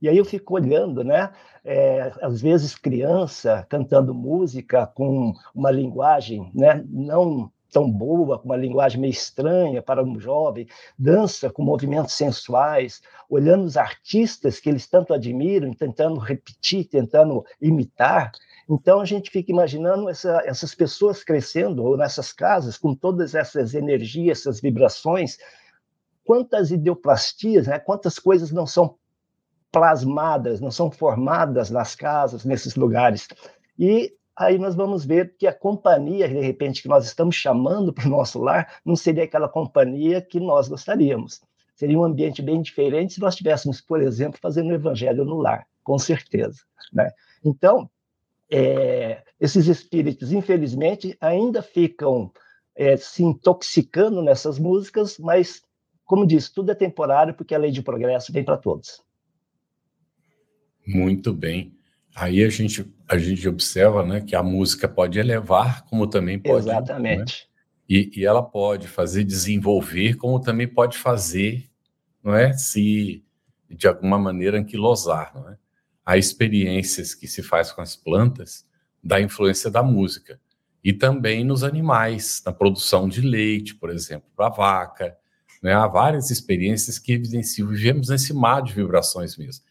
[0.00, 1.32] E aí eu fico olhando, né?
[1.64, 6.84] É, às vezes criança cantando música com uma linguagem, né?
[6.88, 10.66] Não tão boa, com uma linguagem meio estranha para um jovem,
[10.98, 18.32] dança com movimentos sensuais, olhando os artistas que eles tanto admiram, tentando repetir, tentando imitar.
[18.66, 23.74] Então a gente fica imaginando essa, essas pessoas crescendo ou nessas casas com todas essas
[23.74, 25.36] energias, essas vibrações,
[26.24, 27.78] quantas ideoplastias, né?
[27.78, 28.96] quantas coisas não são
[29.70, 33.28] plasmadas, não são formadas nas casas, nesses lugares.
[33.78, 38.06] E aí nós vamos ver que a companhia, de repente, que nós estamos chamando para
[38.06, 41.40] o nosso lar, não seria aquela companhia que nós gostaríamos.
[41.74, 45.66] Seria um ambiente bem diferente se nós estivéssemos, por exemplo, fazendo o evangelho no lar,
[45.82, 46.60] com certeza.
[46.92, 47.10] Né?
[47.44, 47.90] Então,
[48.50, 52.30] é, esses espíritos, infelizmente, ainda ficam
[52.74, 55.62] é, se intoxicando nessas músicas, mas,
[56.04, 59.02] como disse, tudo é temporário, porque a lei de progresso vem para todos.
[60.86, 61.75] Muito bem.
[62.16, 66.64] Aí a gente, a gente observa né, que a música pode elevar, como também pode.
[66.64, 66.72] Né?
[66.72, 67.46] Exatamente.
[67.46, 67.56] Né?
[67.86, 71.70] E, e, ela pode fazer desenvolver, como também pode fazer,
[72.24, 72.54] não é?
[72.54, 73.22] Se
[73.68, 75.58] de alguma maneira anquilosar, não é?
[76.06, 78.64] a experiências que se faz com as plantas
[79.04, 80.40] da influência da música.
[80.82, 85.16] E também nos animais, na produção de leite, por exemplo, para a vaca.
[85.62, 85.74] Né?
[85.74, 89.64] Há várias experiências que evidenciam, vivemos nesse mar de vibrações mesmo.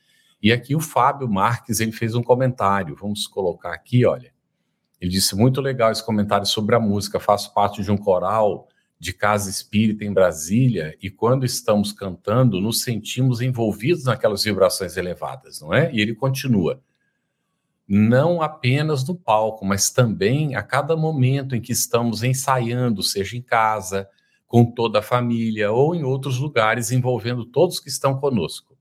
[0.45, 4.31] E aqui o Fábio Marques ele fez um comentário, vamos colocar aqui, olha.
[5.01, 7.19] Ele disse: muito legal esse comentário sobre a música.
[7.19, 8.67] Faço parte de um coral
[8.99, 15.61] de casa espírita em Brasília e quando estamos cantando, nos sentimos envolvidos naquelas vibrações elevadas,
[15.61, 15.91] não é?
[15.91, 16.79] E ele continua:
[17.87, 23.41] não apenas no palco, mas também a cada momento em que estamos ensaiando, seja em
[23.41, 24.07] casa,
[24.45, 28.74] com toda a família ou em outros lugares envolvendo todos que estão conosco.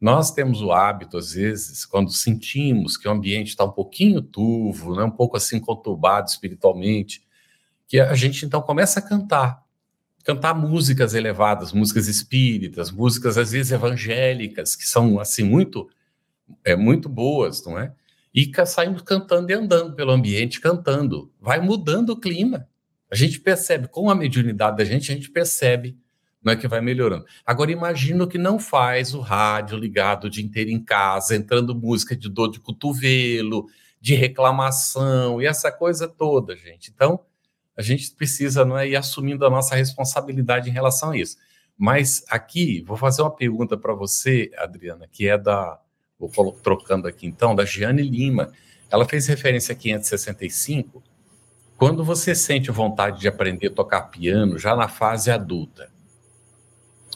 [0.00, 4.94] Nós temos o hábito, às vezes, quando sentimos que o ambiente está um pouquinho turvo,
[4.94, 7.22] né, um pouco assim conturbado espiritualmente,
[7.88, 9.62] que a gente então começa a cantar,
[10.24, 15.88] cantar músicas elevadas, músicas espíritas, músicas às vezes evangélicas, que são assim muito
[16.64, 17.92] é muito boas, não é?
[18.34, 21.32] E saímos cantando e andando pelo ambiente, cantando.
[21.40, 22.68] Vai mudando o clima.
[23.10, 25.98] A gente percebe, com a mediunidade da gente, a gente percebe
[26.46, 27.26] não é que vai melhorando.
[27.44, 32.14] Agora imagina que não faz o rádio ligado o dia inteiro em casa, entrando música
[32.14, 33.66] de dor de cotovelo,
[34.00, 36.92] de reclamação e essa coisa toda, gente.
[36.94, 37.18] Então,
[37.76, 41.36] a gente precisa não é, ir assumindo a nossa responsabilidade em relação a isso.
[41.76, 45.80] Mas aqui, vou fazer uma pergunta para você, Adriana, que é da.
[46.16, 48.52] Vou trocando aqui então, da Giane Lima.
[48.88, 51.02] Ela fez referência a 565.
[51.76, 55.95] Quando você sente vontade de aprender a tocar piano, já na fase adulta,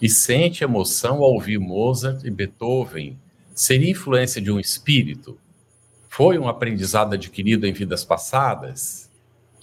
[0.00, 3.18] e sente emoção ao ouvir Mozart e Beethoven,
[3.54, 5.38] seria influência de um espírito?
[6.08, 9.10] Foi um aprendizado adquirido em vidas passadas?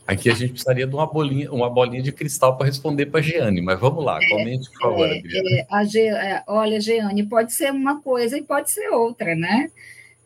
[0.08, 3.24] Aqui a gente precisaria de uma bolinha, uma bolinha de cristal para responder para a
[3.24, 7.52] Giane, mas vamos lá, comente, por favor, é, é, a Ge, é, olha, Giane, pode
[7.52, 9.70] ser uma coisa e pode ser outra, né?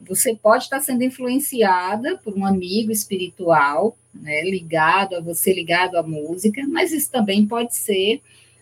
[0.01, 6.03] Você pode estar sendo influenciada por um amigo espiritual, né, ligado a você, ligado à
[6.03, 8.21] música, mas isso também pode ser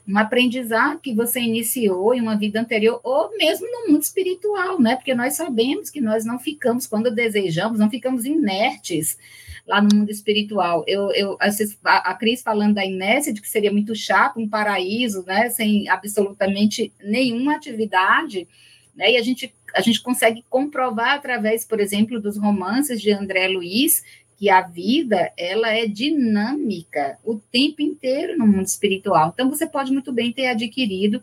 [0.10, 4.96] um aprendizado que você iniciou em uma vida anterior, ou mesmo no mundo espiritual, né?
[4.96, 9.20] Porque nós sabemos que nós não ficamos, quando desejamos, não ficamos inertes
[9.68, 10.84] lá no mundo espiritual.
[10.88, 11.38] Eu, eu
[11.84, 16.92] a, Cris falando da inércia, de que seria muito chato, um paraíso, né, sem absolutamente
[17.04, 18.48] nenhuma atividade,
[18.96, 23.48] né, e a gente, a gente consegue comprovar através, por exemplo, dos romances de André
[23.48, 24.04] Luiz,
[24.40, 29.32] que a vida ela é dinâmica o tempo inteiro no mundo espiritual.
[29.34, 31.22] Então você pode muito bem ter adquirido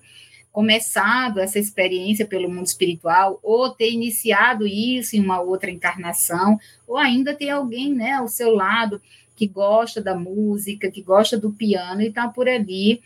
[0.53, 6.99] começado essa experiência pelo mundo espiritual, ou ter iniciado isso em uma outra encarnação, ou
[6.99, 9.01] ainda ter alguém né, ao seu lado
[9.35, 13.03] que gosta da música, que gosta do piano e está por ali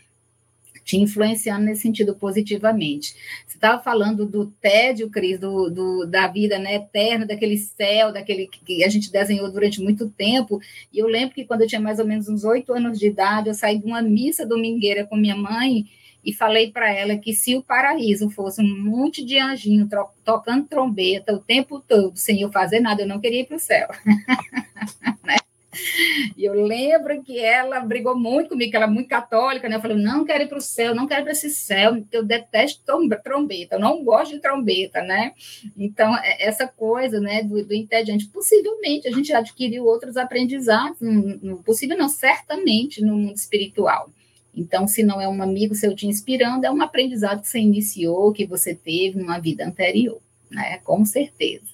[0.91, 3.15] te influenciando nesse sentido positivamente.
[3.47, 8.47] Você estava falando do tédio, Cris, do, do, da vida né, eterna, daquele céu, daquele
[8.47, 10.59] que a gente desenhou durante muito tempo.
[10.91, 13.47] E eu lembro que quando eu tinha mais ou menos uns oito anos de idade,
[13.47, 15.85] eu saí de uma missa domingueira com minha mãe
[16.25, 19.87] e falei para ela que se o paraíso fosse um monte de anjinho
[20.25, 23.59] tocando trombeta o tempo todo, sem eu fazer nada, eu não queria ir para o
[23.59, 23.87] céu.
[25.23, 25.37] né?
[26.37, 29.75] E eu lembro que ela brigou muito comigo, que ela é muito católica, né?
[29.75, 32.23] Eu falei, não quero ir para o céu, não quero ir para esse céu, eu
[32.23, 32.83] detesto
[33.23, 35.33] trombeta, eu não gosto de trombeta, né?
[35.77, 41.61] Então, é, essa coisa, né, do, do entediante, possivelmente a gente adquiriu outros aprendizados, no,
[41.63, 44.09] possível não, certamente no mundo espiritual.
[44.53, 48.33] Então, se não é um amigo seu te inspirando, é um aprendizado que você iniciou,
[48.33, 50.77] que você teve numa vida anterior, né?
[50.79, 51.71] Com certeza.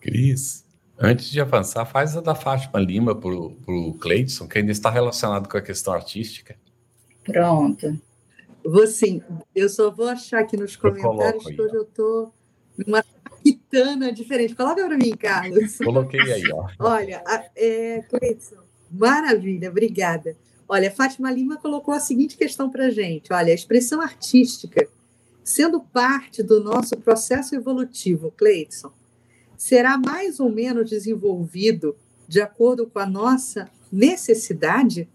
[0.00, 0.64] Cris,
[0.98, 5.48] antes de avançar, faz a da Fátima Lima para o Cleidson, que ainda está relacionado
[5.48, 6.56] com a questão artística.
[7.24, 7.98] Pronto.
[8.64, 9.20] Vou sim.
[9.54, 12.32] Eu só vou achar aqui nos comentários que hoje eu estou
[12.76, 13.04] numa
[13.42, 14.54] quitana diferente.
[14.54, 15.78] Coloca para mim, Carlos.
[15.78, 16.68] Coloquei aí, ó.
[16.78, 17.22] Olha,
[17.56, 20.36] é, Cleidson, maravilha, obrigada.
[20.68, 24.88] Olha, Fátima Lima colocou a seguinte questão para a gente: olha, a expressão artística,
[25.44, 28.90] sendo parte do nosso processo evolutivo, Cleidson,
[29.62, 31.96] será mais ou menos desenvolvido
[32.26, 35.08] de acordo com a nossa necessidade?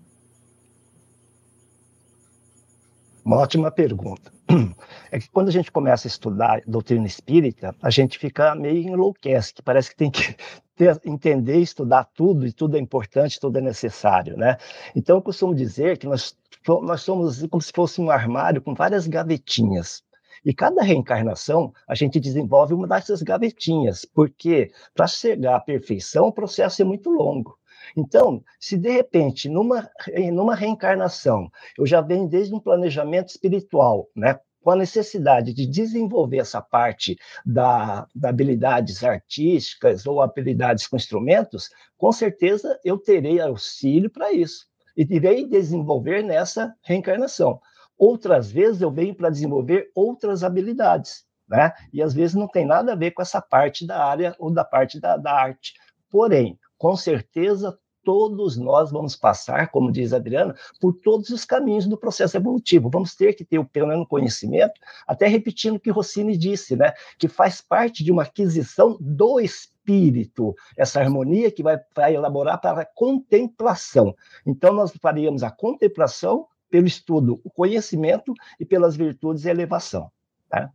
[3.25, 4.31] Uma ótima pergunta.
[5.09, 9.53] É que quando a gente começa a estudar doutrina espírita, a gente fica meio enlouquece,
[9.53, 10.35] que parece que tem que
[10.75, 14.57] ter, entender, estudar tudo, e tudo é importante, tudo é necessário, né?
[14.93, 16.35] Então, eu costumo dizer que nós,
[16.83, 20.03] nós somos como se fosse um armário com várias gavetinhas.
[20.45, 26.33] E cada reencarnação, a gente desenvolve uma dessas gavetinhas, porque para chegar à perfeição, o
[26.33, 27.57] processo é muito longo.
[27.95, 29.89] Então, se de repente, numa,
[30.31, 34.39] numa reencarnação, eu já venho desde um planejamento espiritual, né?
[34.67, 41.69] com a necessidade de desenvolver essa parte da, da habilidades artísticas ou habilidades com instrumentos,
[41.97, 44.65] com certeza eu terei auxílio para isso
[44.97, 47.61] e irei desenvolver nessa reencarnação.
[47.97, 51.73] Outras vezes eu venho para desenvolver outras habilidades, né?
[51.91, 54.63] E às vezes não tem nada a ver com essa parte da área ou da
[54.63, 55.73] parte da, da arte.
[56.09, 61.85] Porém, com certeza todos nós vamos passar, como diz a Adriana, por todos os caminhos
[61.85, 62.89] do processo evolutivo.
[62.89, 66.93] Vamos ter que ter o pleno conhecimento, até repetindo o que Rossini disse, né?
[67.19, 72.83] Que faz parte de uma aquisição do espírito, essa harmonia que vai, vai elaborar para
[72.83, 74.15] a contemplação.
[74.45, 80.11] Então, nós faríamos a contemplação pelo estudo, o conhecimento e pelas virtudes e elevação.
[80.49, 80.69] Tá?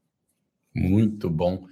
[0.75, 1.67] Muito bom.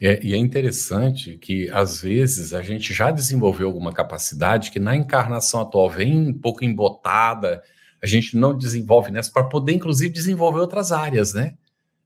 [0.00, 4.94] É, e é interessante que, às vezes, a gente já desenvolveu alguma capacidade que na
[4.94, 7.62] encarnação atual vem um pouco embotada,
[8.02, 11.56] a gente não desenvolve nessa, para poder, inclusive, desenvolver outras áreas, né?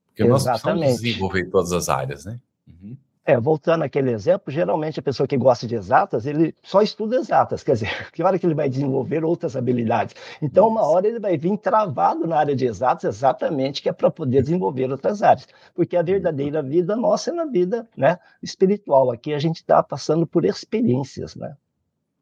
[0.06, 0.30] Porque Exatamente.
[0.30, 2.38] nós precisamos desenvolver todas as áreas, né?
[2.68, 2.96] Uhum.
[3.31, 7.62] É, voltando àquele exemplo, geralmente a pessoa que gosta de exatas, ele só estuda exatas,
[7.62, 10.16] quer dizer, que hora que ele vai desenvolver outras habilidades.
[10.43, 14.11] Então, uma hora ele vai vir travado na área de exatas, exatamente, que é para
[14.11, 15.47] poder desenvolver outras áreas.
[15.77, 19.12] Porque a verdadeira vida nossa é na vida né, espiritual.
[19.12, 21.55] Aqui a gente está passando por experiências, né?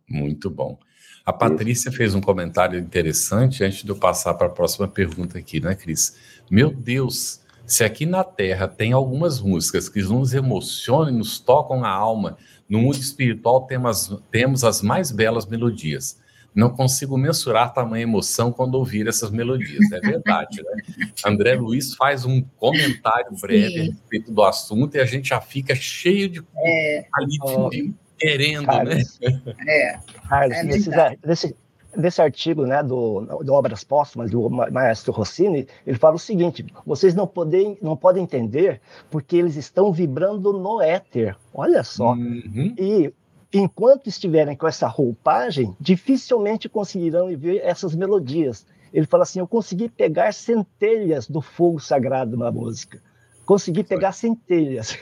[0.07, 0.79] Muito bom.
[1.25, 5.59] A Patrícia fez um comentário interessante antes de eu passar para a próxima pergunta aqui,
[5.59, 6.19] né, Cris?
[6.51, 11.85] Meu Deus, se aqui na Terra tem algumas músicas que nos emocionam e nos tocam
[11.85, 16.19] a alma, no mundo espiritual temos, temos as mais belas melodias.
[16.55, 21.11] Não consigo mensurar tamanha emoção quando ouvir essas melodias, é verdade, né?
[21.25, 23.81] André Luiz faz um comentário breve Sim.
[23.81, 29.21] a respeito do assunto e a gente já fica cheio de é, ali, querendo, Carlos,
[29.21, 29.43] né?
[29.69, 30.91] É, Carlos, é nesse,
[31.25, 31.57] nesse,
[31.97, 37.15] nesse artigo né, do, do Obras Póstumas do maestro Rossini, ele fala o seguinte: vocês
[37.15, 41.37] não podem, não podem entender porque eles estão vibrando no éter.
[41.53, 42.13] Olha só.
[42.13, 42.75] Uhum.
[42.79, 43.13] E
[43.53, 48.67] enquanto estiverem com essa roupagem, dificilmente conseguirão ver essas melodias.
[48.93, 53.01] Ele fala assim: eu consegui pegar centelhas do fogo sagrado na música.
[53.45, 54.99] Consegui pegar centelhas.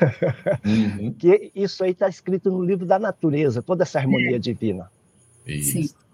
[0.64, 1.12] Uhum.
[1.18, 4.88] que isso aí está escrito no livro da natureza, toda essa harmonia divina.
[5.44, 5.72] Isso.
[5.72, 6.05] Sim.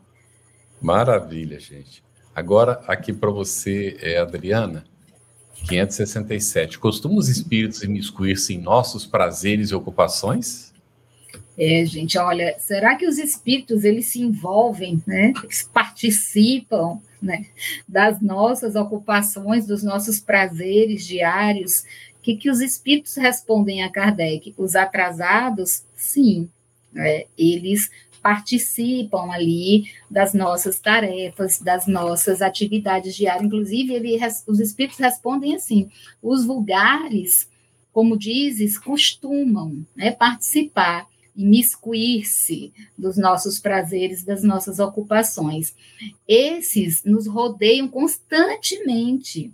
[0.83, 2.03] Maravilha, gente.
[2.35, 4.85] Agora, aqui para você, é Adriana,
[5.69, 6.79] 567.
[6.79, 10.73] Costumam os espíritos imiscuir-se em nossos prazeres e ocupações?
[11.57, 15.33] É, gente, olha, será que os espíritos eles se envolvem, né?
[15.45, 17.47] Eles participam, né,
[17.87, 21.85] das nossas ocupações, dos nossos prazeres diários?
[22.19, 24.55] O que, que os espíritos respondem a Kardec?
[24.57, 26.49] Os atrasados, sim,
[26.97, 27.91] é, eles
[28.23, 33.45] participam ali das nossas tarefas, das nossas atividades diárias.
[33.45, 35.91] Inclusive, ele, os espíritos respondem assim:
[36.23, 37.49] os vulgares,
[37.93, 45.75] como dizes, costumam né, participar imiscuir-se dos nossos prazeres, das nossas ocupações.
[46.29, 49.51] Esses nos rodeiam constantemente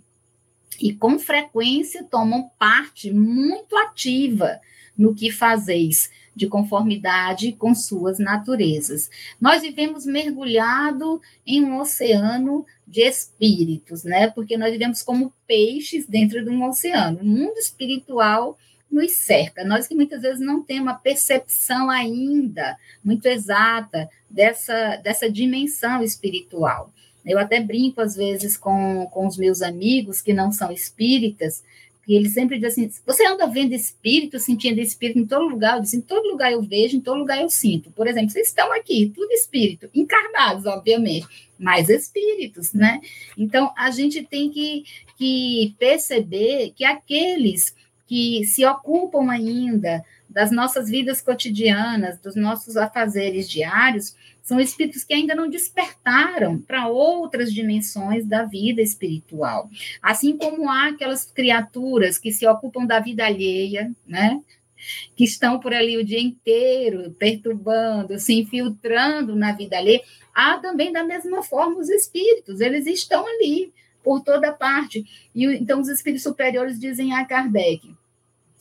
[0.79, 4.59] e com frequência tomam parte muito ativa
[4.97, 9.09] no que fazeis, de conformidade com suas naturezas.
[9.39, 14.29] Nós vivemos mergulhado em um oceano de espíritos, né?
[14.29, 17.19] Porque nós vivemos como peixes dentro de um oceano.
[17.19, 18.57] O mundo espiritual
[18.89, 19.65] nos cerca.
[19.65, 26.91] Nós que muitas vezes não temos uma percepção ainda muito exata dessa, dessa dimensão espiritual.
[27.25, 31.61] Eu até brinco às vezes com, com os meus amigos que não são espíritas,
[32.09, 35.75] e ele sempre diz assim: você anda vendo espírito, sentindo espírito em todo lugar?
[35.75, 37.91] Eu disse: em todo lugar eu vejo, em todo lugar eu sinto.
[37.91, 41.27] Por exemplo, vocês estão aqui, tudo espírito, encarnados, obviamente,
[41.59, 42.99] mas espíritos, né?
[43.37, 44.85] Então, a gente tem que,
[45.19, 47.75] que perceber que aqueles
[48.07, 54.15] que se ocupam ainda das nossas vidas cotidianas, dos nossos afazeres diários,
[54.49, 59.69] são espíritos que ainda não despertaram para outras dimensões da vida espiritual.
[60.01, 64.41] Assim como há aquelas criaturas que se ocupam da vida alheia, né?
[65.15, 70.01] Que estão por ali o dia inteiro perturbando, se infiltrando na vida alheia.
[70.33, 73.71] Há também, da mesma forma, os espíritos, eles estão ali
[74.03, 75.05] por toda parte.
[75.35, 77.93] E então, os espíritos superiores dizem a Kardec: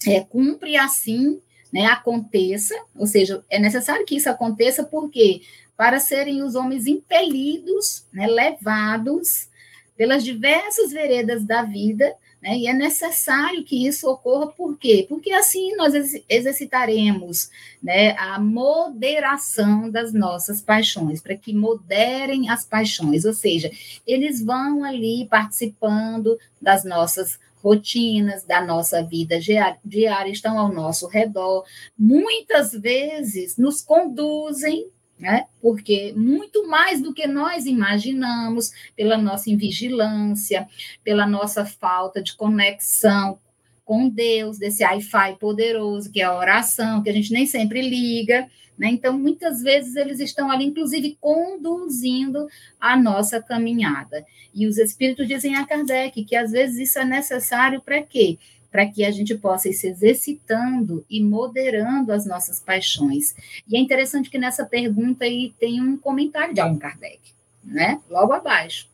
[0.07, 1.41] é, cumpre assim
[1.73, 5.43] né, aconteça, ou seja, é necessário que isso aconteça, porque
[5.79, 9.49] para serem os homens impelidos, né, levados
[9.97, 15.07] pelas diversas veredas da vida, né, e é necessário que isso ocorra, por quê?
[15.09, 15.95] Porque assim nós
[16.29, 17.49] exercitaremos
[17.81, 23.71] né, a moderação das nossas paixões, para que moderem as paixões, ou seja,
[24.05, 29.39] eles vão ali participando das nossas rotinas da nossa vida
[29.85, 31.65] diária estão ao nosso redor,
[31.97, 34.89] muitas vezes nos conduzem
[35.19, 35.47] né?
[35.61, 40.69] Porque muito mais do que nós imaginamos, pela nossa invigilância,
[41.03, 43.39] pela nossa falta de conexão
[43.85, 48.49] com Deus, desse Wi-Fi poderoso que é a oração, que a gente nem sempre liga,
[48.79, 48.89] né?
[48.91, 52.47] Então, muitas vezes eles estão ali, inclusive, conduzindo
[52.79, 54.25] a nossa caminhada.
[54.55, 58.39] E os espíritos dizem a Kardec que às vezes isso é necessário para quê?
[58.71, 63.35] Para que a gente possa ir se exercitando e moderando as nossas paixões.
[63.67, 67.21] E é interessante que nessa pergunta aí tem um comentário de Allan Kardec,
[67.65, 68.01] né?
[68.11, 68.89] Logo abaixo.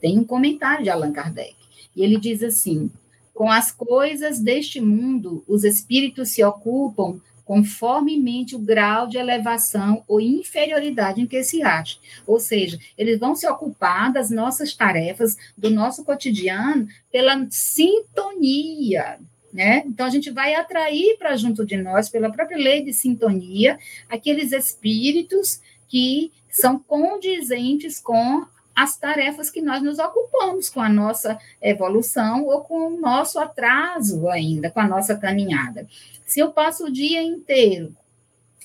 [0.00, 1.56] Tem um comentário de Allan Kardec.
[1.96, 2.90] E ele diz assim:
[3.32, 10.20] com as coisas deste mundo, os espíritos se ocupam conformemente o grau de elevação ou
[10.20, 11.98] inferioridade em que se ache.
[12.26, 19.18] Ou seja, eles vão se ocupar das nossas tarefas, do nosso cotidiano, pela sintonia.
[19.52, 19.84] Né?
[19.86, 23.78] Então, a gente vai atrair para junto de nós, pela própria lei de sintonia,
[24.08, 28.44] aqueles espíritos que são condizentes com
[28.74, 34.28] as tarefas que nós nos ocupamos com a nossa evolução ou com o nosso atraso
[34.28, 35.86] ainda, com a nossa caminhada.
[36.26, 37.94] Se eu passo o dia inteiro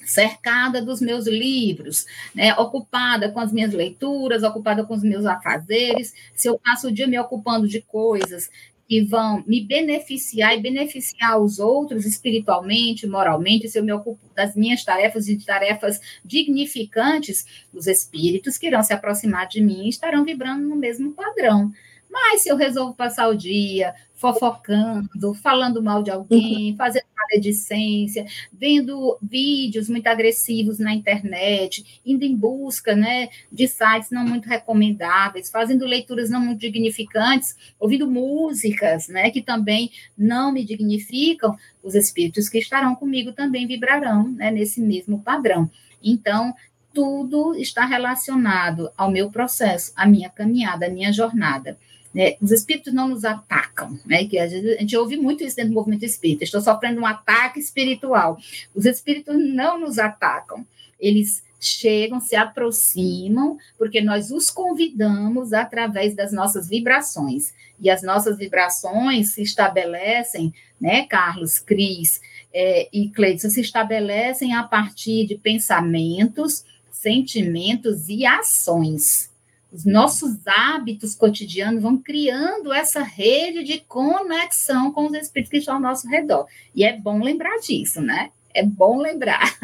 [0.06, 6.14] cercada dos meus livros, né, ocupada com as minhas leituras, ocupada com os meus afazeres,
[6.34, 8.50] se eu passo o dia me ocupando de coisas
[8.90, 14.56] que vão me beneficiar e beneficiar os outros espiritualmente, moralmente, se eu me ocupo das
[14.56, 20.26] minhas tarefas e de tarefas dignificantes, os espíritos que irão se aproximar de mim estarão
[20.26, 21.72] vibrando no mesmo padrão.
[22.10, 29.18] Mas se eu resolvo passar o dia fofocando, falando mal de alguém, fazendo maledicência, vendo
[29.22, 35.86] vídeos muito agressivos na internet, indo em busca né, de sites não muito recomendáveis, fazendo
[35.86, 42.58] leituras não muito dignificantes, ouvindo músicas né, que também não me dignificam, os espíritos que
[42.58, 45.70] estarão comigo também vibrarão né, nesse mesmo padrão.
[46.04, 46.54] Então,
[46.94, 51.78] tudo está relacionado ao meu processo, à minha caminhada, à minha jornada.
[52.14, 52.36] Né?
[52.42, 54.26] Os espíritos não nos atacam, né?
[54.26, 56.44] Que a gente, a gente ouve muito isso dentro do movimento espírita.
[56.44, 58.38] Estou sofrendo um ataque espiritual.
[58.74, 60.66] Os espíritos não nos atacam.
[61.00, 67.54] Eles chegam, se aproximam, porque nós os convidamos através das nossas vibrações.
[67.80, 72.22] E as nossas vibrações se estabelecem, né, Carlos, Cris
[72.54, 79.29] é, e Cleiton, se estabelecem a partir de pensamentos, sentimentos e ações
[79.72, 85.76] os nossos hábitos cotidianos vão criando essa rede de conexão com os espíritos que estão
[85.76, 86.48] ao nosso redor.
[86.74, 88.32] E é bom lembrar disso, né?
[88.54, 89.58] É bom lembrar.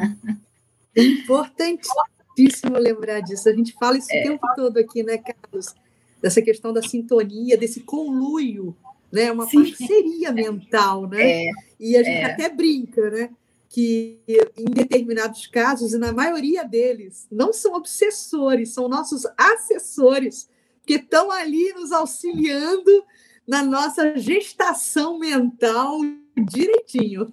[0.98, 3.50] É importantíssimo lembrar disso.
[3.50, 4.22] A gente fala isso é.
[4.22, 5.76] o tempo todo aqui, né, Carlos?
[6.22, 8.74] Dessa questão da sintonia, desse conluio,
[9.12, 9.30] né?
[9.30, 9.66] Uma Sim.
[9.66, 11.48] parceria mental, né?
[11.48, 11.52] É.
[11.78, 12.24] E a gente é.
[12.24, 13.30] até brinca, né?
[13.76, 14.22] Que,
[14.58, 20.50] em determinados casos, e na maioria deles, não são obsessores, são nossos assessores,
[20.88, 23.04] que estão ali nos auxiliando
[23.46, 26.00] na nossa gestação mental
[26.38, 27.28] direitinho.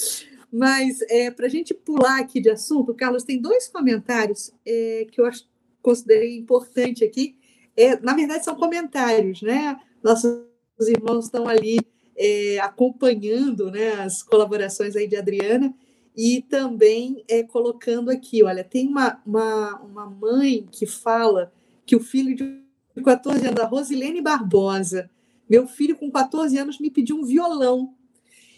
[0.50, 5.20] Mas, é, para a gente pular aqui de assunto, Carlos, tem dois comentários é, que
[5.20, 5.46] eu acho,
[5.82, 7.36] considerei importante aqui.
[7.76, 9.78] É, na verdade, são comentários, né?
[10.02, 10.40] Nossos
[10.88, 11.78] irmãos estão ali
[12.16, 15.74] é, acompanhando né, as colaborações aí de Adriana
[16.16, 21.52] e também é, colocando aqui, olha, tem uma, uma, uma mãe que fala
[21.86, 22.62] que o filho de
[23.02, 25.10] 14 anos, a Rosilene Barbosa,
[25.48, 27.94] meu filho com 14 anos me pediu um violão.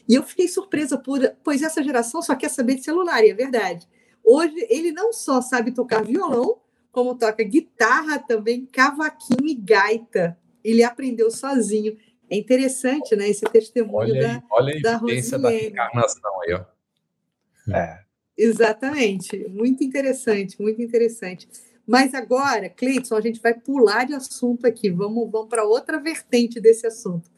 [0.08, 3.34] E eu fiquei surpresa por, pois essa geração só quer saber de celular, e é
[3.34, 3.88] verdade.
[4.22, 6.58] Hoje ele não só sabe tocar violão,
[6.90, 10.38] como toca guitarra também, cavaquinho e gaita.
[10.62, 11.96] Ele aprendeu sozinho.
[12.30, 13.28] É interessante, né?
[13.28, 16.73] Esse testemunho olha da, aí, olha a da evidência da reencarnação aí, ó.
[17.72, 17.98] É.
[18.36, 19.48] Exatamente.
[19.48, 21.48] Muito interessante, muito interessante.
[21.86, 24.90] Mas agora, Cleiton, a gente vai pular de assunto aqui.
[24.90, 27.30] Vamos, vamos para outra vertente desse assunto.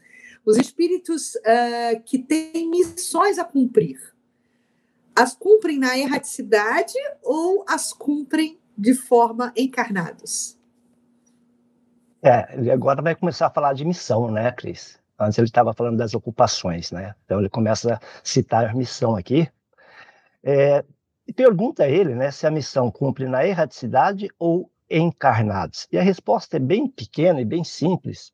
[0.45, 3.99] Os espíritos uh, que têm missões a cumprir,
[5.14, 10.57] as cumprem na erraticidade ou as cumprem de forma encarnados?
[12.22, 14.99] É, agora vai começar a falar de missão, né, Cris?
[15.18, 17.14] Antes ele estava falando das ocupações, né?
[17.24, 19.49] Então ele começa a citar a missão aqui.
[20.49, 20.85] É,
[21.27, 25.89] e pergunta a ele né, se a missão cumpre na erraticidade ou encarnados.
[25.91, 28.33] E a resposta é bem pequena e bem simples.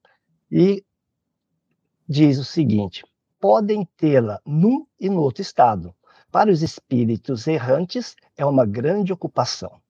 [0.51, 0.85] E
[2.07, 3.03] diz o seguinte:
[3.41, 5.95] podem tê-la num e no outro estado.
[6.31, 9.81] Para os espíritos errantes, é uma grande ocupação.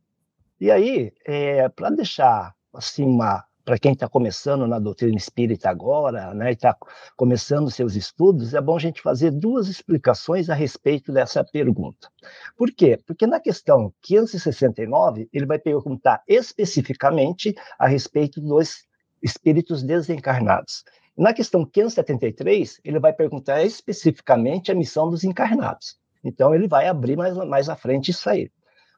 [0.60, 6.34] E aí, é, para deixar assim uma para quem está começando na doutrina espírita agora,
[6.34, 6.76] né, está
[7.16, 12.08] começando seus estudos, é bom a gente fazer duas explicações a respeito dessa pergunta.
[12.56, 12.98] Por quê?
[13.06, 18.86] Porque na questão 569, ele vai perguntar especificamente a respeito dos
[19.22, 20.84] espíritos desencarnados.
[21.16, 25.96] Na questão 573, ele vai perguntar especificamente a missão dos encarnados.
[26.24, 28.50] Então, ele vai abrir mais, mais à frente isso aí.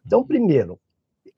[0.06, 0.78] Então, primeiro,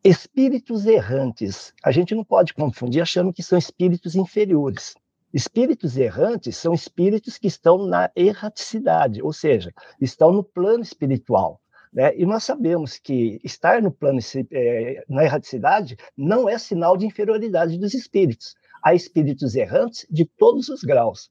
[0.05, 1.73] espíritos errantes.
[1.85, 4.95] A gente não pode confundir achando que são espíritos inferiores.
[5.35, 11.61] Espíritos errantes são espíritos que estão na erraticidade, ou seja, estão no plano espiritual.
[11.93, 12.17] Né?
[12.17, 14.19] E nós sabemos que estar no plano
[14.53, 18.55] é, na erraticidade não é sinal de inferioridade dos espíritos.
[18.83, 21.31] Há espíritos errantes de todos os graus.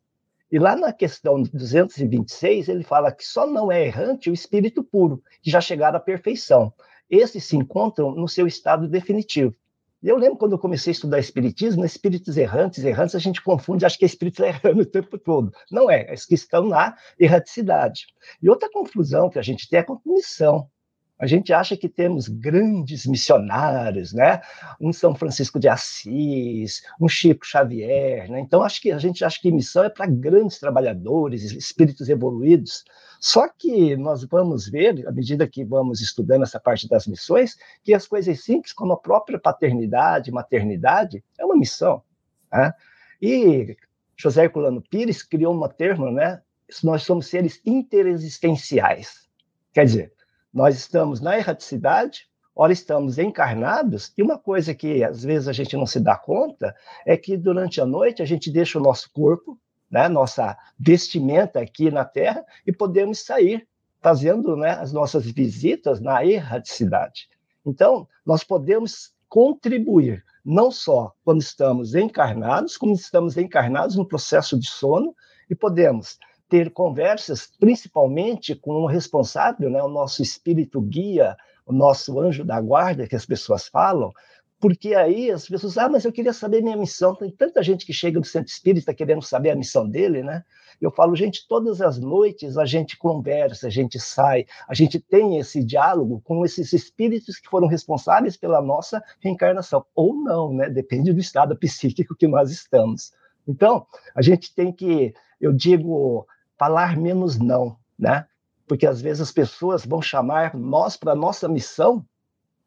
[0.51, 5.21] E lá na questão 226, ele fala que só não é errante o espírito puro,
[5.41, 6.73] que já chegaram à perfeição
[7.09, 9.55] esses se encontram no seu estado definitivo.
[10.03, 13.97] Eu lembro quando eu comecei a estudar espiritismo, espíritos errantes, errantes, a gente confunde, acha
[13.97, 15.51] que é espírito errando o tempo todo.
[15.71, 18.05] Não é, é que estão na erraticidade.
[18.41, 20.69] E outra confusão que a gente tem é com missão.
[21.17, 24.41] A gente acha que temos grandes missionários, né?
[24.81, 28.41] Um São Francisco de Assis, um Chico Xavier, né?
[28.41, 32.83] Então acho que a gente acha que missão é para grandes trabalhadores, espíritos evoluídos.
[33.19, 37.93] Só que nós vamos ver, à medida que vamos estudando essa parte das missões, que
[37.93, 42.03] as coisas simples, como a própria paternidade, maternidade, é uma missão.
[42.51, 42.73] Né?
[43.21, 43.77] E
[44.17, 46.41] José Herculano Pires criou um termo, né?
[46.83, 49.29] Nós somos seres interexistenciais.
[49.73, 50.14] Quer dizer,
[50.55, 55.75] nós estamos na erraticidade, ora estamos encarnados, e uma coisa que às vezes a gente
[55.75, 56.73] não se dá conta
[57.05, 59.59] é que durante a noite a gente deixa o nosso corpo,
[59.91, 63.67] né, nossa vestimenta aqui na Terra, e podemos sair
[64.01, 67.27] fazendo né, as nossas visitas na erraticidade.
[67.65, 74.69] Então, nós podemos contribuir, não só quando estamos encarnados, como estamos encarnados no processo de
[74.69, 75.13] sono,
[75.49, 76.17] e podemos
[76.49, 81.35] ter conversas, principalmente com o responsável, né, o nosso espírito guia,
[81.65, 84.13] o nosso anjo da guarda, que as pessoas falam,
[84.59, 87.13] porque aí as pessoas, ah, mas eu queria saber minha missão.
[87.13, 90.43] Tem tanta gente que chega no centro espírita querendo saber a missão dele, né?
[90.81, 95.37] Eu falo, gente, todas as noites a gente conversa, a gente sai, a gente tem
[95.37, 100.69] esse diálogo com esses espíritos que foram responsáveis pela nossa reencarnação, ou não, né?
[100.69, 103.11] Depende do estado psíquico que nós estamos.
[103.47, 103.85] Então,
[104.15, 106.25] a gente tem que, eu digo,
[106.57, 108.25] falar menos não, né?
[108.67, 112.05] Porque às vezes as pessoas vão chamar nós para a nossa missão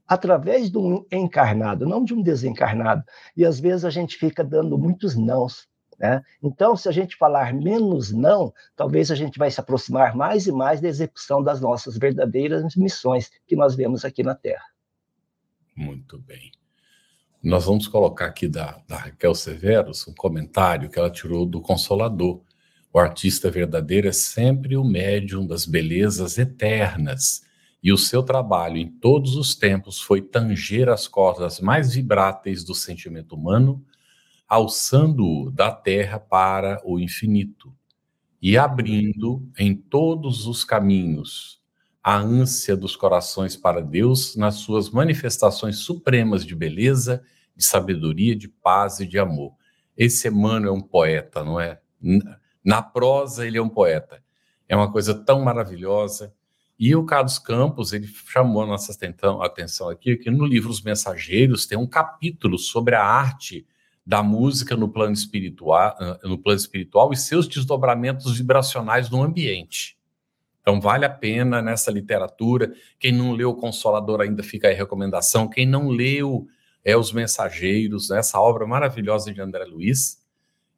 [0.07, 3.05] através de um encarnado, não de um desencarnado.
[3.36, 5.68] E às vezes a gente fica dando muitos nãos.
[5.99, 6.22] Né?
[6.43, 10.53] Então, se a gente falar menos não, talvez a gente vai se aproximar mais e
[10.53, 14.64] mais da execução das nossas verdadeiras missões que nós vemos aqui na Terra.
[15.76, 16.53] Muito bem.
[17.43, 22.41] Nós vamos colocar aqui da, da Raquel Severos um comentário que ela tirou do Consolador.
[22.93, 27.43] O artista verdadeiro é sempre o médium das belezas eternas,
[27.82, 32.74] e o seu trabalho em todos os tempos foi tanger as cordas mais vibráteis do
[32.74, 33.84] sentimento humano,
[34.49, 37.72] alçando-o da terra para o infinito
[38.41, 41.59] e abrindo em todos os caminhos
[42.03, 47.22] a ânsia dos corações para Deus nas suas manifestações supremas de beleza,
[47.55, 49.53] de sabedoria, de paz e de amor.
[49.97, 51.78] Esse Emmanuel é um poeta, não é?
[52.64, 54.22] Na prosa, ele é um poeta.
[54.68, 56.34] É uma coisa tão maravilhosa.
[56.78, 61.66] E o Carlos Campos, ele chamou a nossa atenção aqui que no livro Os Mensageiros
[61.66, 63.66] tem um capítulo sobre a arte
[64.06, 69.98] da música no plano espiritual, no plano espiritual e seus desdobramentos vibracionais no ambiente.
[70.61, 72.72] Então vale a pena nessa literatura.
[72.98, 75.48] Quem não leu o Consolador ainda fica aí recomendação.
[75.48, 76.46] Quem não leu
[76.84, 80.22] é Os Mensageiros, essa obra maravilhosa de André Luiz.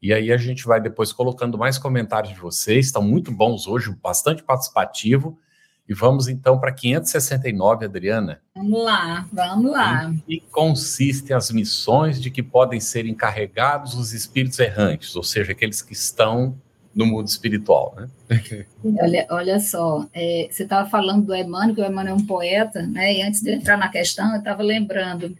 [0.02, 3.94] E aí a gente vai depois colocando mais comentários de vocês, estão muito bons hoje,
[4.02, 5.38] bastante participativo.
[5.86, 8.40] E vamos então para 569, Adriana.
[8.54, 10.14] Vamos lá, vamos lá.
[10.28, 15.82] E consistem as missões de que podem ser encarregados os espíritos errantes, ou seja, aqueles
[15.82, 16.56] que estão
[16.94, 18.08] no mundo espiritual, né?
[19.00, 22.82] Olha, olha só, é, você estava falando do Emmanuel, que o Emmanuel é um poeta,
[22.82, 23.14] né?
[23.14, 25.36] E antes de entrar na questão, eu estava lembrando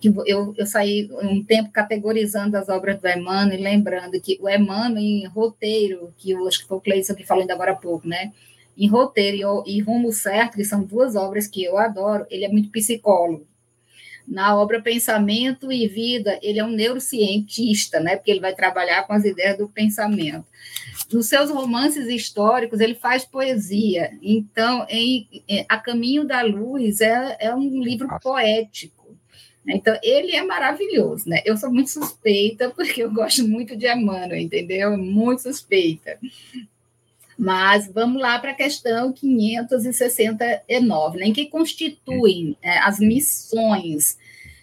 [0.00, 4.48] que eu, eu saí um tempo categorizando as obras do Emmanuel e lembrando que o
[4.48, 7.76] Emmanuel em roteiro, que eu acho que foi o Cleison que falou ainda agora há
[7.76, 8.32] pouco, né?
[8.76, 12.48] Em roteiro e, e Rumo Certo, que são duas obras que eu adoro, ele é
[12.48, 13.46] muito psicólogo.
[14.26, 18.16] Na obra Pensamento e Vida, ele é um neurocientista, né?
[18.16, 20.46] Porque ele vai trabalhar com as ideias do pensamento.
[21.12, 24.12] Nos seus romances históricos, ele faz poesia.
[24.22, 28.99] Então, em, em A Caminho da Luz é, é um livro poético
[29.74, 31.42] Então, ele é maravilhoso, né?
[31.44, 34.96] Eu sou muito suspeita, porque eu gosto muito de Emmanuel, entendeu?
[34.96, 36.18] Muito suspeita.
[37.38, 44.18] Mas vamos lá para a questão 569, né, em que constituem é, as missões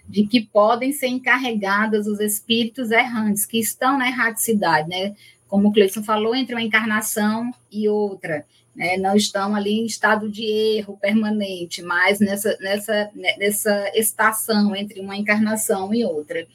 [0.07, 5.15] de que podem ser encarregadas os espíritos errantes que estão na erraticidade, né?
[5.47, 8.45] Como o Cleiton falou, entre uma encarnação e outra.
[8.75, 8.97] Né?
[8.97, 15.15] Não estão ali em estado de erro permanente, mas nessa, nessa, nessa estação entre uma
[15.15, 16.47] encarnação e outra.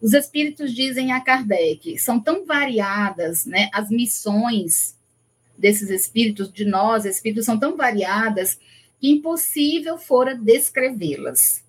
[0.00, 4.96] Os espíritos dizem a Kardec, são tão variadas né, as missões
[5.58, 8.58] desses espíritos, de nós, espíritos, são tão variadas
[9.00, 11.64] que impossível fora descrevê-las.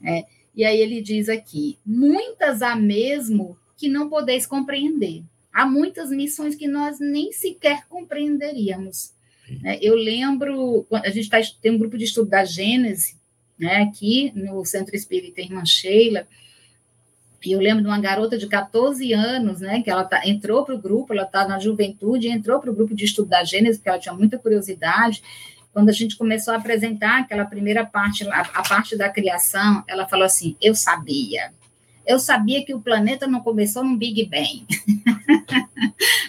[0.00, 0.24] Né?
[0.54, 5.22] E aí ele diz aqui: muitas há mesmo que não podeis compreender.
[5.54, 9.14] Há muitas missões que nós nem sequer compreenderíamos.
[9.62, 9.78] Né?
[9.80, 13.16] Eu lembro, a gente tá, tem um grupo de estudo da Gênese,
[13.56, 16.26] né, aqui no Centro Espírita Irmã Sheila,
[17.44, 20.74] e eu lembro de uma garota de 14 anos, né, que ela tá, entrou para
[20.74, 23.90] o grupo, ela está na juventude, entrou para o grupo de estudo da Gênesis, porque
[23.90, 25.22] ela tinha muita curiosidade.
[25.72, 30.08] Quando a gente começou a apresentar aquela primeira parte, a, a parte da criação, ela
[30.08, 31.52] falou assim: Eu sabia,
[32.06, 34.66] eu sabia que o planeta não começou no Big Bang.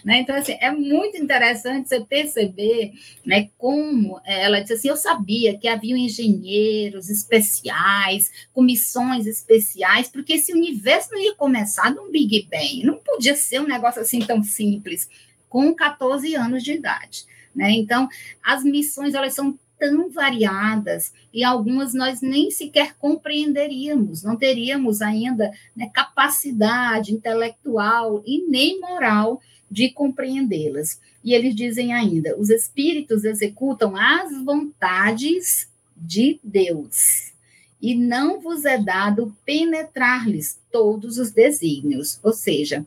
[0.05, 0.19] Né?
[0.19, 2.93] Então, assim, é muito interessante você perceber
[3.25, 10.33] né, como é, ela disse assim: eu sabia que havia engenheiros especiais, comissões especiais, porque
[10.33, 14.43] esse universo não ia começar num Big Bang, não podia ser um negócio assim tão
[14.43, 15.09] simples,
[15.49, 17.25] com 14 anos de idade.
[17.55, 17.71] Né?
[17.71, 18.07] Então,
[18.43, 25.51] as missões elas são tão variadas e algumas nós nem sequer compreenderíamos, não teríamos ainda
[25.75, 30.99] né, capacidade intelectual e nem moral de compreendê-las.
[31.23, 37.33] E eles dizem ainda: os espíritos executam as vontades de Deus,
[37.81, 42.19] e não vos é dado penetrar-lhes todos os desígnios.
[42.23, 42.85] Ou seja,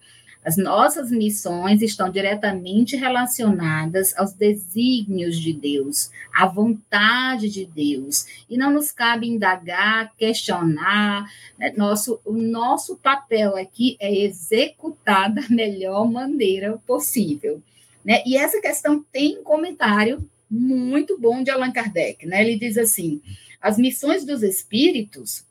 [0.49, 8.25] as nossas missões estão diretamente relacionadas aos desígnios de Deus, à vontade de Deus.
[8.49, 11.31] E não nos cabe indagar, questionar.
[11.59, 11.75] Né?
[11.77, 17.63] Nosso, o nosso papel aqui é executar da melhor maneira possível.
[18.03, 18.23] Né?
[18.25, 22.25] E essa questão tem um comentário muito bom de Allan Kardec.
[22.25, 22.41] Né?
[22.41, 23.21] Ele diz assim:
[23.61, 25.45] as missões dos espíritos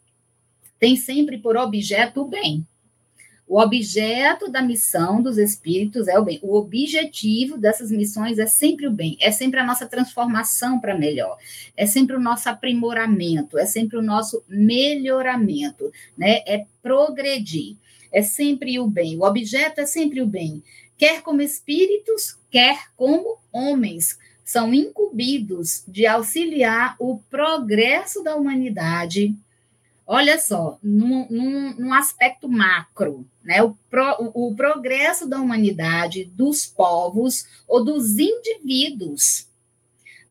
[0.79, 2.65] têm sempre por objeto o bem
[3.47, 6.37] o objeto da missão dos espíritos é o bem.
[6.43, 11.37] O objetivo dessas missões é sempre o bem, é sempre a nossa transformação para melhor,
[11.75, 16.41] é sempre o nosso aprimoramento, é sempre o nosso melhoramento, né?
[16.45, 17.77] É progredir,
[18.11, 19.17] é sempre o bem.
[19.17, 20.61] O objeto é sempre o bem,
[20.97, 24.19] quer como espíritos, quer como homens.
[24.43, 29.35] São incumbidos de auxiliar o progresso da humanidade
[30.07, 36.23] olha só, num, num, num aspecto macro, né, o, pro, o, o progresso da humanidade,
[36.33, 39.47] dos povos ou dos indivíduos,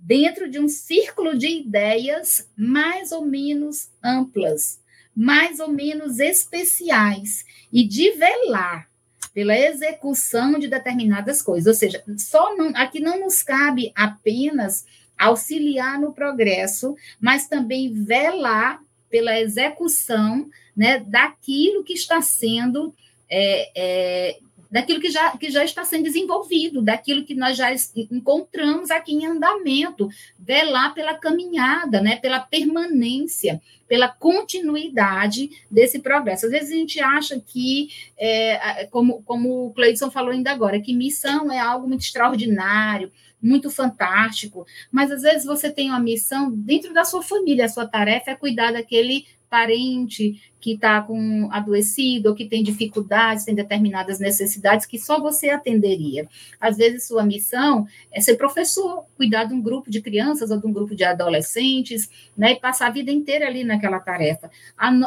[0.00, 4.80] dentro de um círculo de ideias mais ou menos amplas,
[5.14, 8.88] mais ou menos especiais, e de velar
[9.34, 11.66] pela execução de determinadas coisas.
[11.66, 14.86] Ou seja, só não, aqui não nos cabe apenas
[15.18, 22.94] auxiliar no progresso, mas também velar pela execução né, daquilo que está sendo.
[23.28, 24.38] É, é,
[24.70, 27.68] daquilo que já, que já está sendo desenvolvido, daquilo que nós já
[28.10, 36.46] encontramos aqui em andamento, velar pela caminhada, né, pela permanência, pela continuidade desse progresso.
[36.46, 37.88] Às vezes a gente acha que,
[38.18, 43.12] é, como, como o Cleidson falou ainda agora, que missão é algo muito extraordinário,
[43.46, 47.86] muito fantástico, mas às vezes você tem uma missão dentro da sua família, a sua
[47.86, 54.18] tarefa é cuidar daquele parente que está com adoecido ou que tem dificuldades, tem determinadas
[54.18, 56.28] necessidades que só você atenderia.
[56.60, 60.66] Às vezes sua missão é ser professor, cuidar de um grupo de crianças ou de
[60.66, 64.50] um grupo de adolescentes, né, e passar a vida inteira ali naquela tarefa.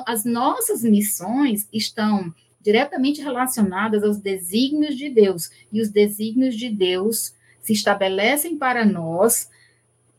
[0.08, 7.34] as nossas missões estão diretamente relacionadas aos desígnios de Deus, e os desígnios de Deus
[7.70, 9.48] se estabelecem para nós,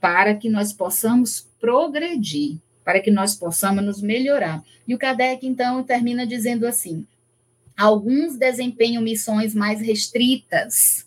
[0.01, 4.63] para que nós possamos progredir, para que nós possamos nos melhorar.
[4.87, 7.05] E o Kardec, então, termina dizendo assim:
[7.77, 11.05] alguns desempenham missões mais restritas,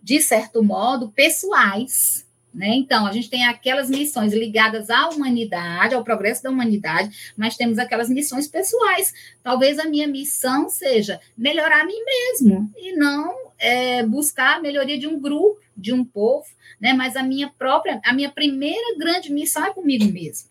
[0.00, 2.24] de certo modo, pessoais.
[2.54, 2.68] Né?
[2.76, 7.80] Então, a gente tem aquelas missões ligadas à humanidade, ao progresso da humanidade, mas temos
[7.80, 9.12] aquelas missões pessoais.
[9.42, 13.27] Talvez a minha missão seja melhorar a mim mesmo e não
[13.58, 16.46] é, buscar a melhoria de um grupo, de um povo,
[16.80, 16.92] né?
[16.92, 20.48] Mas a minha própria, a minha primeira grande missão é comigo mesmo.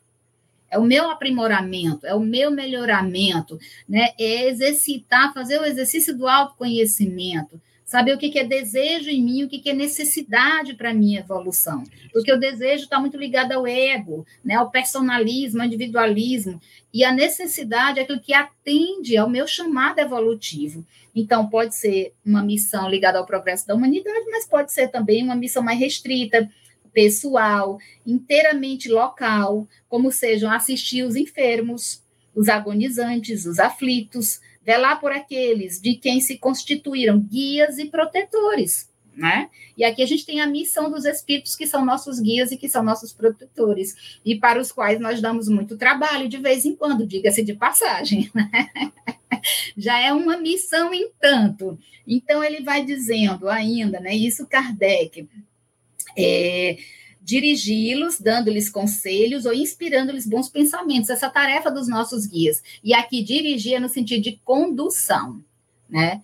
[0.70, 4.10] é o meu aprimoramento, é o meu melhoramento, né?
[4.20, 9.48] É exercitar, fazer o exercício do autoconhecimento, saber o que, é desejo em mim, o
[9.48, 11.86] que, que é necessidade para a minha evolução.
[12.12, 16.60] Porque o desejo está muito ligado ao ego, né, ao personalismo, ao individualismo,
[16.94, 20.86] e a necessidade é aquilo que atende ao meu chamado evolutivo.
[21.16, 25.36] Então, pode ser uma missão ligada ao progresso da humanidade, mas pode ser também uma
[25.36, 26.50] missão mais restrita,
[26.94, 32.04] pessoal, inteiramente local, como sejam assistir os enfermos,
[32.36, 38.90] os agonizantes, os aflitos, velar por aqueles de quem se constituíram guias e protetores.
[39.16, 39.50] Né?
[39.78, 42.70] E aqui a gente tem a missão dos espíritos que são nossos guias e que
[42.70, 47.08] são nossos protetores, e para os quais nós damos muito trabalho de vez em quando,
[47.08, 48.30] diga-se de passagem.
[48.36, 48.70] Né?
[49.76, 51.80] Já é uma missão em tanto.
[52.06, 54.14] Então ele vai dizendo ainda, né?
[54.14, 55.28] Isso Kardec.
[56.16, 56.78] É,
[57.28, 62.64] dirigi-los, dando-lhes conselhos ou inspirando-lhes bons pensamentos, essa tarefa dos nossos guias.
[62.82, 65.44] E aqui dirigir é no sentido de condução,
[65.90, 66.22] né?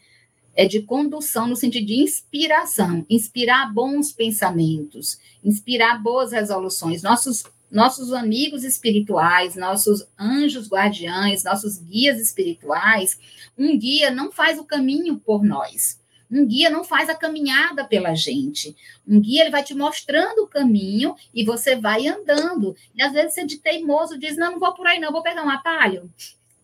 [0.56, 7.04] É de condução no sentido de inspiração, inspirar bons pensamentos, inspirar boas resoluções.
[7.04, 13.20] Nossos nossos amigos espirituais, nossos anjos guardiães, nossos guias espirituais,
[13.58, 16.00] um guia não faz o caminho por nós.
[16.34, 18.76] Um guia não faz a caminhada pela gente.
[19.08, 22.76] Um guia ele vai te mostrando o caminho e você vai andando.
[22.96, 25.46] E às vezes você de teimoso diz: "Não, não vou por aí não, vou pegar
[25.46, 26.12] um atalho".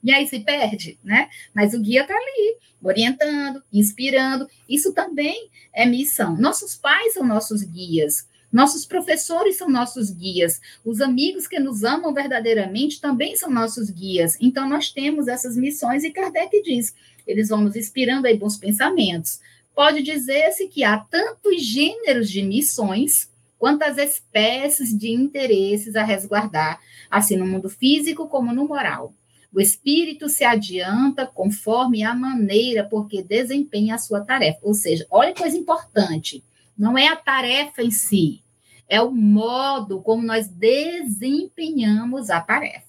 [0.03, 1.29] E aí se perde, né?
[1.53, 4.49] Mas o guia está ali, orientando, inspirando.
[4.67, 6.35] Isso também é missão.
[6.35, 8.27] Nossos pais são nossos guias.
[8.51, 10.59] Nossos professores são nossos guias.
[10.83, 14.37] Os amigos que nos amam verdadeiramente também são nossos guias.
[14.41, 16.95] Então, nós temos essas missões e Kardec diz:
[17.29, 19.39] eles vão nos inspirando aí bons pensamentos,
[19.79, 27.37] pode dizer-se que há tantos gêneros de missões quantas espécies de interesses a resguardar, assim
[27.37, 29.13] no mundo físico como no moral.
[29.53, 34.59] O espírito se adianta conforme a maneira por que desempenha a sua tarefa.
[34.63, 36.43] Ou seja, olha coisa importante,
[36.77, 38.43] não é a tarefa em si,
[38.85, 42.88] é o modo como nós desempenhamos a tarefa.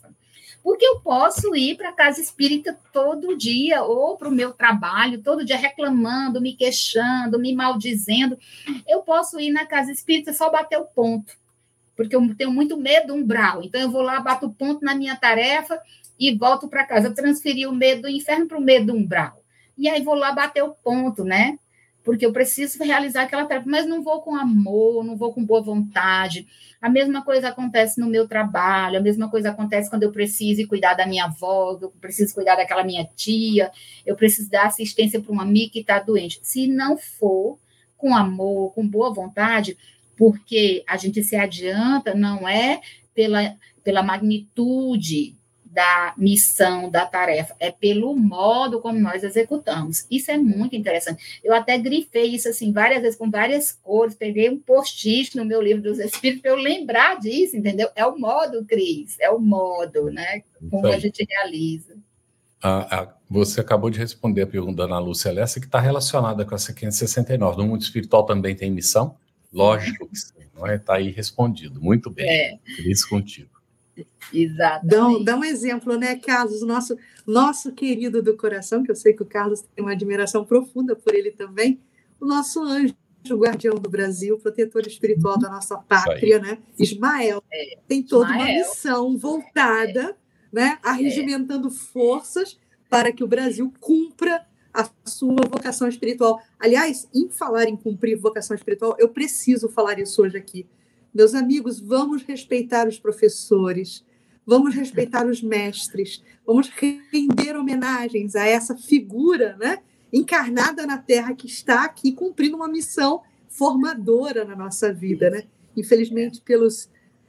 [0.62, 5.22] Porque eu posso ir para a casa espírita todo dia, ou para o meu trabalho,
[5.22, 8.38] todo dia reclamando, me queixando, me maldizendo.
[8.86, 11.32] Eu posso ir na casa espírita só bater o ponto,
[11.96, 13.62] porque eu tenho muito medo do umbral.
[13.62, 15.80] Então, eu vou lá, bato o ponto na minha tarefa
[16.18, 17.08] e volto para casa.
[17.08, 19.42] Eu transferi o medo do inferno para o medo do umbral.
[19.78, 21.58] E aí vou lá bater o ponto, né?
[22.02, 25.60] Porque eu preciso realizar aquela tarefa, mas não vou com amor, não vou com boa
[25.60, 26.46] vontade.
[26.80, 30.94] A mesma coisa acontece no meu trabalho, a mesma coisa acontece quando eu preciso cuidar
[30.94, 33.70] da minha avó, eu preciso cuidar daquela minha tia,
[34.06, 36.40] eu preciso dar assistência para uma amiga que está doente.
[36.42, 37.58] Se não for
[37.98, 39.76] com amor, com boa vontade,
[40.16, 42.80] porque a gente se adianta, não é
[43.14, 45.36] pela, pela magnitude
[45.70, 50.04] da missão, da tarefa, é pelo modo como nós executamos.
[50.10, 51.40] Isso é muito interessante.
[51.44, 55.62] Eu até grifei isso assim várias vezes com várias cores, peguei um post-it no meu
[55.62, 57.88] livro dos Espíritos para eu lembrar disso, entendeu?
[57.94, 60.42] É o modo, Cris, é o modo, né?
[60.68, 61.96] Como a gente realiza.
[62.62, 66.44] Ah, ah, você acabou de responder a pergunta da Ana Lúcia Lessa, que está relacionada
[66.44, 67.56] com essa 569.
[67.56, 69.16] No mundo espiritual também tem missão?
[69.52, 70.74] Lógico que sim, não é?
[70.76, 71.80] Está aí respondido.
[71.80, 72.28] Muito bem.
[72.28, 72.58] É.
[72.76, 73.59] Feliz contigo.
[74.32, 74.86] Exato.
[74.86, 76.62] Dá, dá um exemplo, né, Carlos?
[76.62, 76.96] Nosso,
[77.26, 81.14] nosso querido do coração, que eu sei que o Carlos tem uma admiração profunda por
[81.14, 81.80] ele também,
[82.20, 82.94] o nosso anjo
[83.32, 86.58] guardião do Brasil, protetor espiritual da nossa pátria, né?
[86.78, 87.42] Ismael.
[87.52, 88.44] É, tem toda Ismael.
[88.44, 90.14] uma missão voltada, é.
[90.52, 91.70] né, arregimentando é.
[91.70, 96.40] forças para que o Brasil cumpra a sua vocação espiritual.
[96.58, 100.66] Aliás, em falar em cumprir vocação espiritual, eu preciso falar isso hoje aqui
[101.14, 104.04] meus amigos, vamos respeitar os professores,
[104.46, 109.78] vamos respeitar os mestres, vamos render homenagens a essa figura né,
[110.12, 115.30] encarnada na Terra que está aqui cumprindo uma missão formadora na nossa vida.
[115.30, 115.44] Né?
[115.76, 116.88] Infelizmente, pelos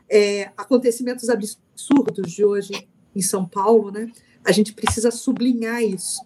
[0.10, 4.12] é, acontecimentos absurdos de hoje em São Paulo, né,
[4.44, 6.22] a gente precisa sublinhar isso.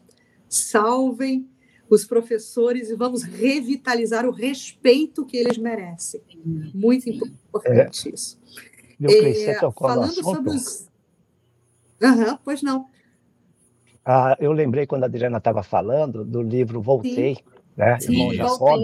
[0.47, 1.49] Salvem
[1.89, 6.21] os professores e vamos revitalizar o respeito que eles merecem.
[6.73, 8.13] Muito importante é.
[8.13, 8.39] isso.
[9.01, 10.89] É, falando sobre os.
[12.01, 12.87] Uhum, pois não.
[14.05, 17.35] Ah, eu lembrei quando a Adriana estava falando do livro Voltei.
[17.35, 18.81] Sim né, Sim, irmão Jacob,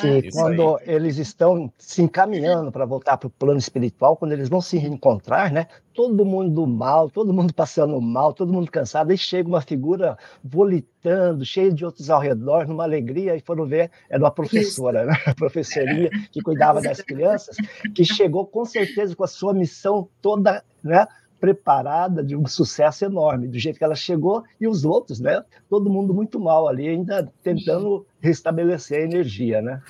[0.00, 4.60] que quando eles estão se encaminhando para voltar para o plano espiritual, quando eles vão
[4.60, 9.18] se reencontrar, né, todo mundo do mal, todo mundo passando mal, todo mundo cansado, aí
[9.18, 14.22] chega uma figura volitando, cheia de outros ao redor, numa alegria, e foram ver, era
[14.22, 17.56] uma professora, né, a professorinha que cuidava das crianças,
[17.94, 21.06] que chegou com certeza com a sua missão toda, né,
[21.44, 25.44] preparada de um sucesso enorme, do jeito que ela chegou, e os outros, né?
[25.68, 29.82] Todo mundo muito mal ali, ainda tentando restabelecer a energia, né?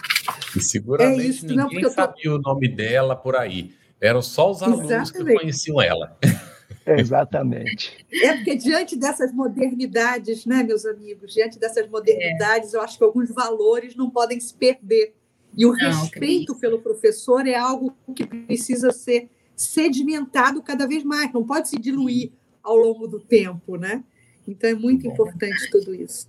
[0.57, 2.37] E seguramente é isso, ninguém não, sabia tô...
[2.39, 3.73] o nome dela por aí.
[4.01, 5.33] Eram só os alunos Exatamente.
[5.33, 6.19] que conheciam ela.
[6.85, 8.05] Exatamente.
[8.13, 12.77] É porque diante dessas modernidades, né, meus amigos, diante dessas modernidades, é.
[12.77, 15.15] eu acho que alguns valores não podem se perder.
[15.57, 21.33] E o não, respeito pelo professor é algo que precisa ser sedimentado cada vez mais,
[21.33, 22.33] não pode se diluir
[22.63, 24.03] ao longo do tempo, né?
[24.47, 26.29] Então é muito importante tudo isso.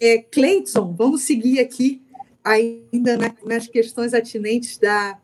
[0.00, 2.02] É, Cleiton, vamos seguir aqui
[2.42, 5.18] ainda na, nas questões atinentes da,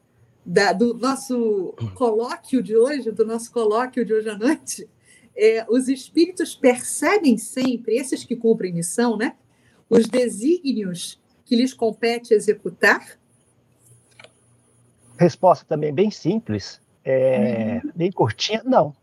[0.44, 4.88] da, do nosso colóquio de hoje, do nosso colóquio de hoje à noite.
[5.36, 9.36] É, os espíritos percebem sempre, esses que cumprem missão, né?
[9.88, 13.18] Os desígnios que lhes compete executar?
[15.18, 16.80] Resposta também bem simples,
[17.10, 17.92] é, uhum.
[17.94, 18.94] bem curtinha, não.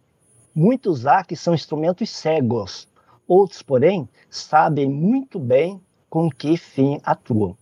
[0.53, 2.88] Muitos há que são instrumentos cegos,
[3.28, 7.55] outros, porém, sabem muito bem com que fim atuam.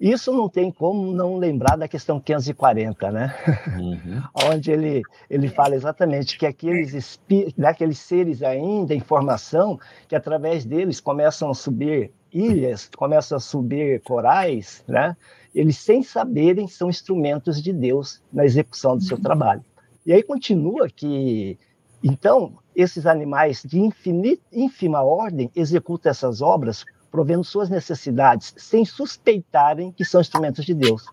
[0.00, 3.34] Isso não tem como não lembrar da questão 540, né?
[3.78, 4.22] Uhum.
[4.50, 7.20] Onde ele, ele fala exatamente que aqueles,
[7.56, 9.78] daqueles seres ainda em formação,
[10.08, 15.14] que através deles começam a subir ilhas, começam a subir corais, né?
[15.54, 19.22] Eles, sem saberem, são instrumentos de Deus na execução do seu uhum.
[19.22, 19.64] trabalho.
[20.04, 21.58] E aí continua que,
[22.02, 29.92] então, esses animais de infinita, ínfima ordem executam essas obras, provendo suas necessidades, sem suspeitarem
[29.92, 31.04] que são instrumentos de Deus.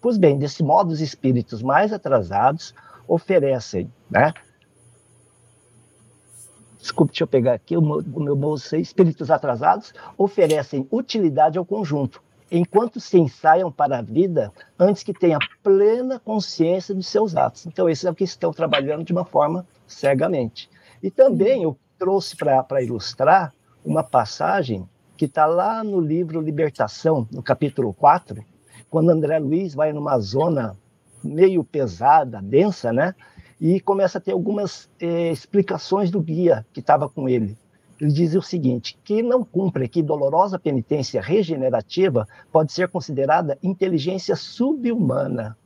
[0.00, 2.74] Pois bem, desse modo, os espíritos mais atrasados
[3.08, 4.32] oferecem, né,
[6.78, 12.22] desculpe, deixa eu pegar aqui o meu, o meu espíritos atrasados oferecem utilidade ao conjunto,
[12.50, 17.66] enquanto se ensaiam para a vida antes que tenha plena consciência de seus atos.
[17.66, 20.70] Então, esses é o que estão trabalhando de uma forma cegamente.
[21.02, 23.52] E também eu trouxe para ilustrar
[23.84, 28.44] uma passagem que está lá no livro Libertação, no capítulo 4,
[28.90, 30.76] quando André Luiz vai numa zona
[31.24, 33.14] meio pesada, densa, né?
[33.60, 37.56] e começa a ter algumas eh, explicações do guia que estava com ele.
[38.00, 44.36] Ele dizia o seguinte: que não cumpre que dolorosa penitência regenerativa pode ser considerada inteligência
[44.36, 45.56] subhumana.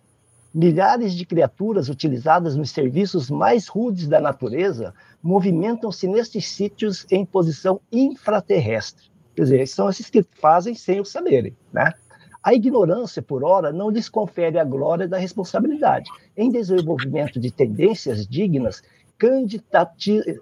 [0.52, 7.80] Milhares de criaturas utilizadas nos serviços mais rudes da natureza movimentam-se nestes sítios em posição
[7.92, 9.10] infraterrestre.
[9.34, 11.94] Quer dizer, são esses que fazem sem o saberem, né?
[12.42, 16.10] A ignorância, por hora, não lhes confere a glória da responsabilidade.
[16.34, 18.82] Em desenvolvimento de tendências dignas,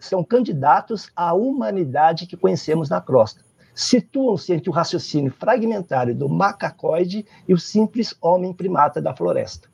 [0.00, 3.40] são candidatos à humanidade que conhecemos na crosta.
[3.74, 9.68] Situam-se entre o raciocínio fragmentário do macacoide e o simples homem primata da floresta.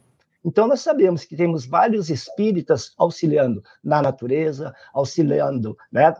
[0.44, 6.14] Então, nós sabemos que temos vários espíritas auxiliando na natureza, auxiliando né,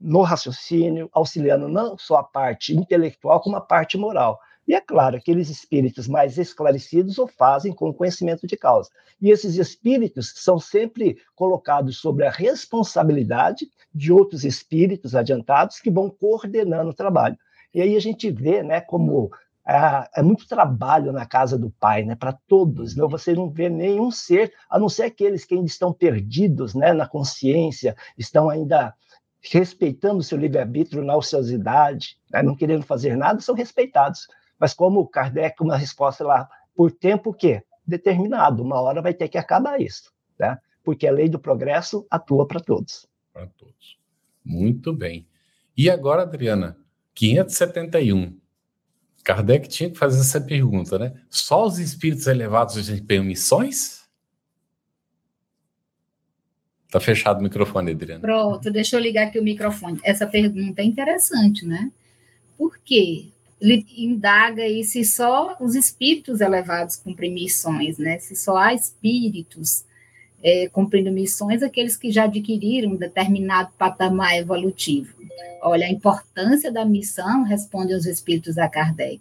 [0.00, 4.40] no raciocínio, auxiliando não só a parte intelectual, como a parte moral.
[4.70, 8.88] E é claro, aqueles espíritos mais esclarecidos o fazem com conhecimento de causa.
[9.20, 16.08] E esses espíritos são sempre colocados sobre a responsabilidade de outros espíritos adiantados que vão
[16.08, 17.36] coordenando o trabalho.
[17.74, 19.32] E aí a gente vê, né, como
[19.66, 22.94] é, é muito trabalho na casa do Pai, né, para todos.
[22.94, 23.04] Né?
[23.10, 27.08] Você não vê nenhum ser, a não ser aqueles que ainda estão perdidos, né, na
[27.08, 28.94] consciência, estão ainda
[29.42, 34.28] respeitando o seu livre-arbítrio na ociosidade, né, não querendo fazer nada, são respeitados.
[34.60, 37.62] Mas como Kardec, uma resposta lá, por tempo que?
[37.84, 40.58] Determinado, uma hora vai ter que acabar isso, né?
[40.84, 43.06] porque a lei do progresso atua para todos.
[43.32, 43.98] Para todos.
[44.44, 45.26] Muito bem.
[45.76, 46.76] E agora, Adriana,
[47.14, 48.38] 571.
[49.22, 51.14] Kardec tinha que fazer essa pergunta, né?
[51.28, 54.08] Só os espíritos elevados desempenham missões?
[56.90, 58.20] Tá fechado o microfone, Adriana.
[58.20, 60.00] Pronto, deixa eu ligar aqui o microfone.
[60.02, 61.92] Essa pergunta é interessante, né?
[62.56, 63.30] Por quê?
[63.60, 68.18] Ele indaga aí se só os espíritos elevados cumprem missões, né?
[68.18, 69.84] Se só há espíritos
[70.42, 75.14] é, cumprindo missões, aqueles que já adquiriram um determinado patamar evolutivo.
[75.62, 79.20] Olha, a importância da missão, responde os espíritos a Kardec,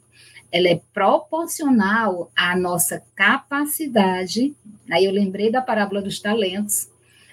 [0.52, 4.56] ela é proporcional à nossa capacidade.
[4.90, 6.90] Aí eu lembrei da parábola dos talentos.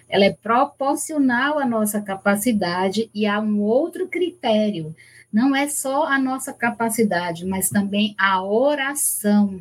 [0.08, 4.94] Ela é proporcional à nossa capacidade e há um outro critério
[5.36, 9.60] não é só a nossa capacidade, mas também a oração,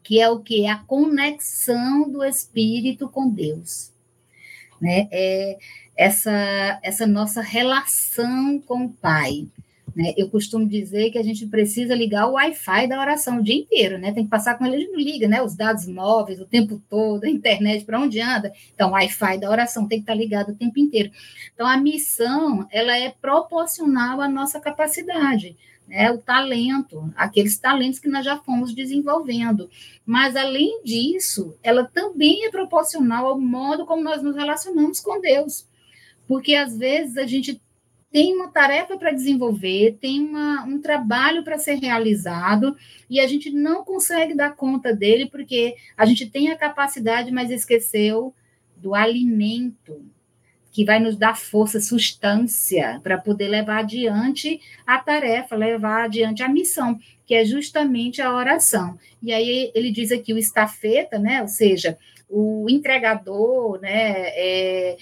[0.00, 0.64] que é o que?
[0.68, 3.90] A conexão do Espírito com Deus.
[4.80, 5.08] Né?
[5.10, 5.58] É
[5.96, 9.48] essa, essa nossa relação com o Pai.
[9.96, 10.12] Né?
[10.14, 13.96] Eu costumo dizer que a gente precisa ligar o Wi-Fi da oração o dia inteiro,
[13.96, 14.12] né?
[14.12, 15.42] Tem que passar com ele, a gente não liga, né?
[15.42, 18.52] Os dados móveis o tempo todo, a internet, para onde anda.
[18.74, 21.10] Então, o Wi-Fi da oração tem que estar ligado o tempo inteiro.
[21.54, 25.56] Então, a missão, ela é proporcional à nossa capacidade.
[25.88, 29.70] Né, o talento, aqueles talentos que nós já fomos desenvolvendo.
[30.04, 35.64] Mas, além disso, ela também é proporcional ao modo como nós nos relacionamos com Deus.
[36.26, 37.62] Porque, às vezes, a gente
[38.10, 42.76] tem uma tarefa para desenvolver, tem uma, um trabalho para ser realizado
[43.10, 47.50] e a gente não consegue dar conta dele porque a gente tem a capacidade, mas
[47.50, 48.34] esqueceu
[48.76, 50.04] do alimento
[50.76, 56.48] que vai nos dar força, substância para poder levar adiante a tarefa, levar adiante a
[56.50, 58.98] missão, que é justamente a oração.
[59.22, 61.40] E aí ele diz aqui o estafeta, né?
[61.40, 61.96] Ou seja,
[62.28, 64.96] o entregador, né, é,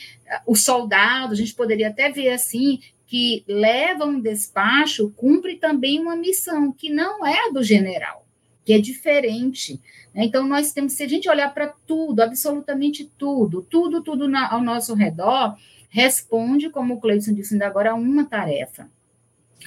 [0.46, 6.16] o soldado, a gente poderia até ver assim, que leva um despacho cumpre também uma
[6.16, 8.26] missão que não é a do general,
[8.64, 9.80] que é diferente.
[10.14, 10.24] Né?
[10.24, 14.62] Então, nós temos, se a gente olhar para tudo, absolutamente tudo, tudo, tudo na, ao
[14.62, 15.56] nosso redor,
[15.88, 18.88] responde, como o Cleiton disse ainda agora, a uma tarefa.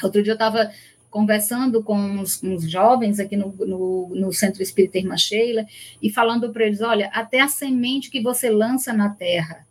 [0.04, 0.72] Outro dia eu estava
[1.10, 5.66] conversando com uns, uns, jovens aqui no, no, no, Centro Espírita Irmã Sheila
[6.02, 9.67] e falando para eles: olha, até a semente que você lança na terra,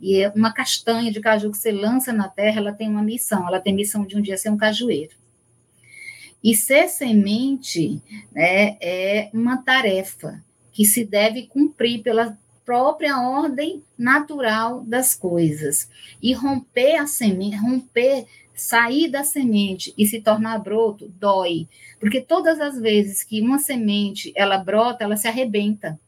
[0.00, 3.46] e é uma castanha de caju que você lança na terra, ela tem uma missão,
[3.46, 5.16] ela tem missão de um dia ser um cajueiro.
[6.42, 8.00] E ser semente
[8.32, 10.42] né, é uma tarefa
[10.72, 15.88] que se deve cumprir pela própria ordem natural das coisas.
[16.22, 21.66] E romper a semente, romper, sair da semente e se tornar broto, dói.
[21.98, 25.98] Porque todas as vezes que uma semente ela brota, ela se arrebenta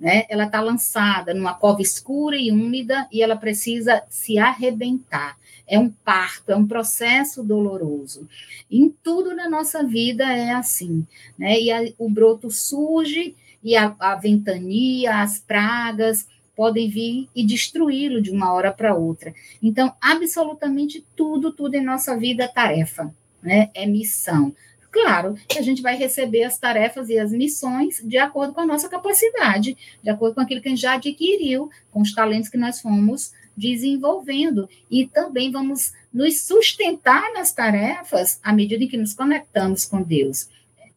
[0.00, 0.24] né?
[0.30, 5.36] Ela está lançada numa cova escura e úmida e ela precisa se arrebentar.
[5.68, 8.26] É um parto, é um processo doloroso.
[8.70, 11.06] Em tudo na nossa vida é assim,
[11.38, 11.60] né?
[11.60, 16.26] E a, o broto surge e a, a ventania, as pragas
[16.56, 19.32] podem vir e destruí-lo de uma hora para outra.
[19.62, 23.70] Então, absolutamente tudo, tudo em nossa vida é tarefa, né?
[23.74, 24.54] É missão.
[24.90, 28.66] Claro que a gente vai receber as tarefas e as missões de acordo com a
[28.66, 32.58] nossa capacidade, de acordo com aquilo que a gente já adquiriu, com os talentos que
[32.58, 34.68] nós fomos desenvolvendo.
[34.90, 40.48] E também vamos nos sustentar nas tarefas à medida em que nos conectamos com Deus.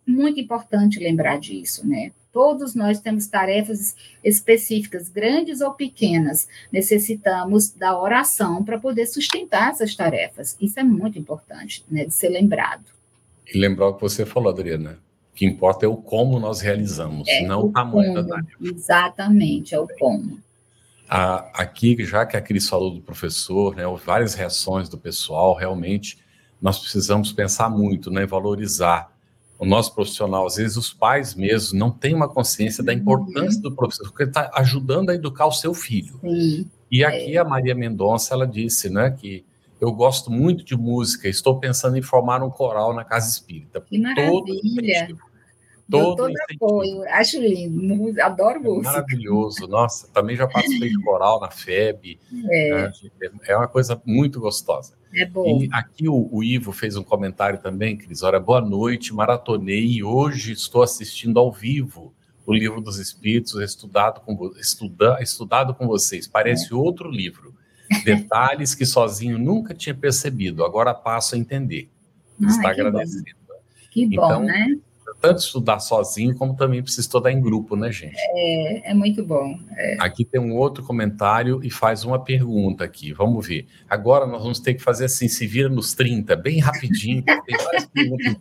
[0.05, 2.11] Muito importante lembrar disso, né?
[2.31, 6.47] Todos nós temos tarefas específicas, grandes ou pequenas.
[6.71, 10.57] Necessitamos da oração para poder sustentar essas tarefas.
[10.59, 12.85] Isso é muito importante, né, de ser lembrado.
[13.51, 14.99] E lembrar o que você falou, Adriana.
[15.31, 18.57] O que importa é o como nós realizamos, é, não o tamanho como, da tarefa.
[18.61, 20.39] Exatamente, é o como.
[21.09, 26.19] A, aqui, já que a Cris falou do professor, né, várias reações do pessoal, realmente
[26.61, 29.11] nós precisamos pensar muito, né, valorizar
[29.57, 30.45] o nosso profissional.
[30.45, 33.69] Às vezes os pais mesmos não têm uma consciência da importância uhum.
[33.69, 36.19] do professor, porque ele está ajudando a educar o seu filho.
[36.21, 37.39] Sim, e aqui é.
[37.39, 39.43] a Maria Mendonça, ela disse né, que
[39.79, 43.81] eu gosto muito de música, estou pensando em formar um coral na Casa Espírita.
[43.81, 45.15] Que maravilha!
[45.89, 48.89] Todo, todo apoio, acho lindo, adoro música.
[48.89, 52.17] É maravilhoso, nossa, também já participei de coral na FEB,
[52.49, 52.91] é, né?
[53.45, 54.93] é uma coisa muito gostosa.
[55.13, 55.61] É bom.
[55.61, 60.03] E aqui o, o, Ivo fez um comentário também, Cris, olha, boa noite, maratonei e
[60.03, 62.13] hoje estou assistindo ao vivo
[62.45, 66.75] o Livro dos Espíritos, estudado com, estuda, estudado com vocês, parece é.
[66.75, 67.52] outro livro.
[68.03, 71.89] Detalhes que sozinho nunca tinha percebido, agora passo a entender.
[72.41, 73.23] Está agradecendo.
[73.47, 73.53] Bom.
[73.91, 74.75] Que bom, então, né?
[75.21, 78.17] Tanto estudar sozinho, como também precisa estudar em grupo, né, gente?
[78.17, 79.57] É, é muito bom.
[79.71, 79.97] É.
[79.99, 83.13] Aqui tem um outro comentário e faz uma pergunta aqui.
[83.13, 83.65] Vamos ver.
[83.89, 87.85] Agora nós vamos ter que fazer assim, se vira nos 30, bem rapidinho, tem várias
[87.85, 88.35] perguntas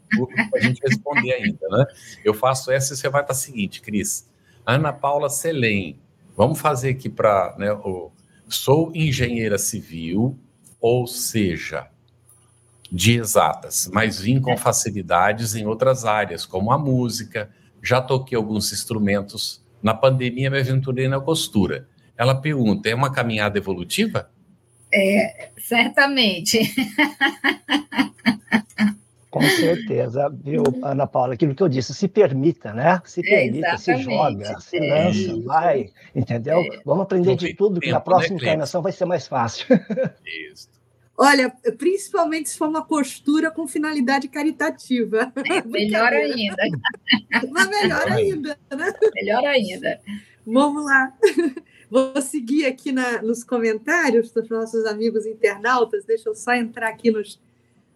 [0.50, 1.84] para a gente responder ainda, né?
[2.24, 4.28] Eu faço essa e você vai para a seguinte, Cris.
[4.66, 5.98] Ana Paula Selem,
[6.36, 8.10] vamos fazer aqui para né, o
[8.54, 10.38] Sou engenheira civil,
[10.80, 11.88] ou seja,
[12.90, 17.50] de exatas, mas vim com facilidades em outras áreas, como a música,
[17.82, 19.64] já toquei alguns instrumentos.
[19.82, 21.88] Na pandemia me aventurei na costura.
[22.16, 24.30] Ela pergunta: é uma caminhada evolutiva?
[24.92, 26.60] É, certamente.
[29.32, 31.32] Com certeza, viu, Ana Paula?
[31.32, 33.00] Aquilo que eu disse, se permita, né?
[33.06, 36.58] Se é, permita, é, se joga, se lança, vai, entendeu?
[36.58, 36.82] É.
[36.84, 39.66] Vamos aprender de tudo, que na né, próxima né, encarnação vai ser mais fácil.
[40.52, 40.68] Isso.
[41.16, 45.32] Olha, principalmente se for uma costura com finalidade caritativa.
[45.48, 46.62] É, melhor ainda.
[47.50, 48.92] Mas melhor ainda, né?
[49.14, 50.00] Melhor ainda.
[50.46, 51.10] Vamos lá.
[51.90, 56.04] Vou seguir aqui na, nos comentários dos nossos amigos internautas.
[56.04, 57.40] Deixa eu só entrar aqui nos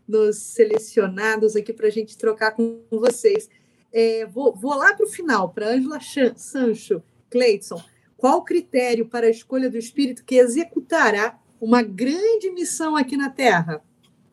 [0.07, 3.49] nos selecionados aqui para a gente trocar com vocês.
[3.93, 5.99] É, vou, vou, lá para o final, para Ângela
[6.37, 7.83] Sancho, Cleiton.
[8.17, 13.31] Qual o critério para a escolha do espírito que executará uma grande missão aqui na
[13.31, 13.83] Terra?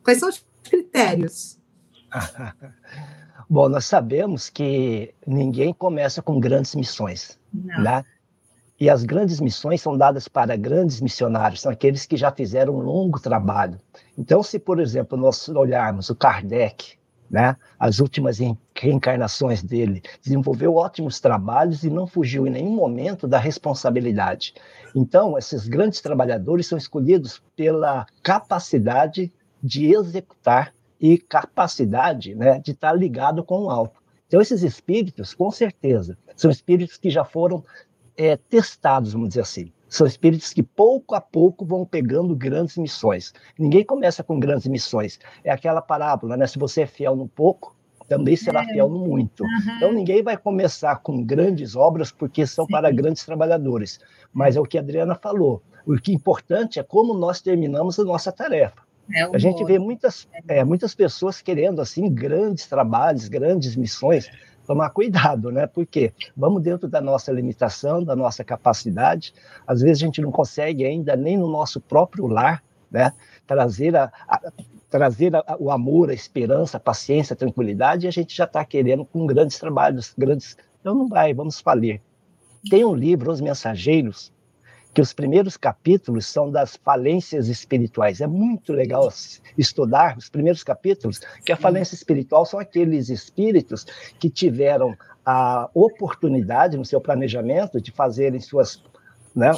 [0.04, 1.60] Quais são os critérios?
[3.50, 7.40] Bom, nós sabemos que ninguém começa com grandes missões.
[7.54, 8.04] Né?
[8.80, 12.82] E as grandes missões são dadas para grandes missionários, são aqueles que já fizeram um
[12.82, 13.80] longo trabalho.
[14.18, 16.98] Então, se, por exemplo, nós olharmos o Kardec,
[17.30, 18.38] né, as últimas
[18.76, 24.54] reencarnações dele, desenvolveu ótimos trabalhos e não fugiu em nenhum momento da responsabilidade.
[24.96, 32.94] Então, esses grandes trabalhadores são escolhidos pela capacidade de executar e capacidade né, de estar
[32.94, 34.02] ligado com o alto.
[34.28, 37.64] Então, esses espíritos, com certeza, são espíritos que já foram
[38.18, 39.72] é, testados, vamos dizer assim.
[39.88, 43.32] São espíritos que pouco a pouco vão pegando grandes missões.
[43.60, 45.20] Ninguém começa com grandes missões.
[45.44, 46.48] É aquela parábola, né?
[46.48, 47.76] Se você é fiel no pouco,
[48.08, 48.68] também será é.
[48.68, 49.44] fiel no muito.
[49.44, 49.76] Uhum.
[49.78, 52.72] Então ninguém vai começar com grandes obras porque são Sim.
[52.72, 54.00] para grandes trabalhadores.
[54.34, 55.62] Mas é o que a Adriana falou.
[55.86, 58.82] O que é importante é como nós terminamos a nossa tarefa.
[59.14, 64.30] É a gente vê muitas, é, muitas pessoas querendo assim grandes trabalhos, grandes missões,
[64.66, 65.68] tomar cuidado, né?
[65.68, 69.34] Porque vamos dentro da nossa limitação, da nossa capacidade.
[69.68, 73.14] Às vezes a gente não consegue ainda nem no nosso próprio lar, né?
[73.46, 74.52] Trazer a, a
[74.90, 78.64] trazer a, o amor, a esperança, a paciência, a tranquilidade, e a gente já está
[78.64, 80.56] querendo com grandes trabalhos, grandes.
[80.80, 82.00] Então não vai, vamos falir.
[82.70, 84.32] Tem um livro, Os Mensageiros,
[84.94, 88.22] que os primeiros capítulos são das falências espirituais.
[88.22, 89.12] É muito legal
[89.58, 93.86] estudar os primeiros capítulos, que a falência espiritual são aqueles espíritos
[94.20, 98.84] que tiveram a oportunidade no seu planejamento de fazerem suas,
[99.36, 99.52] né,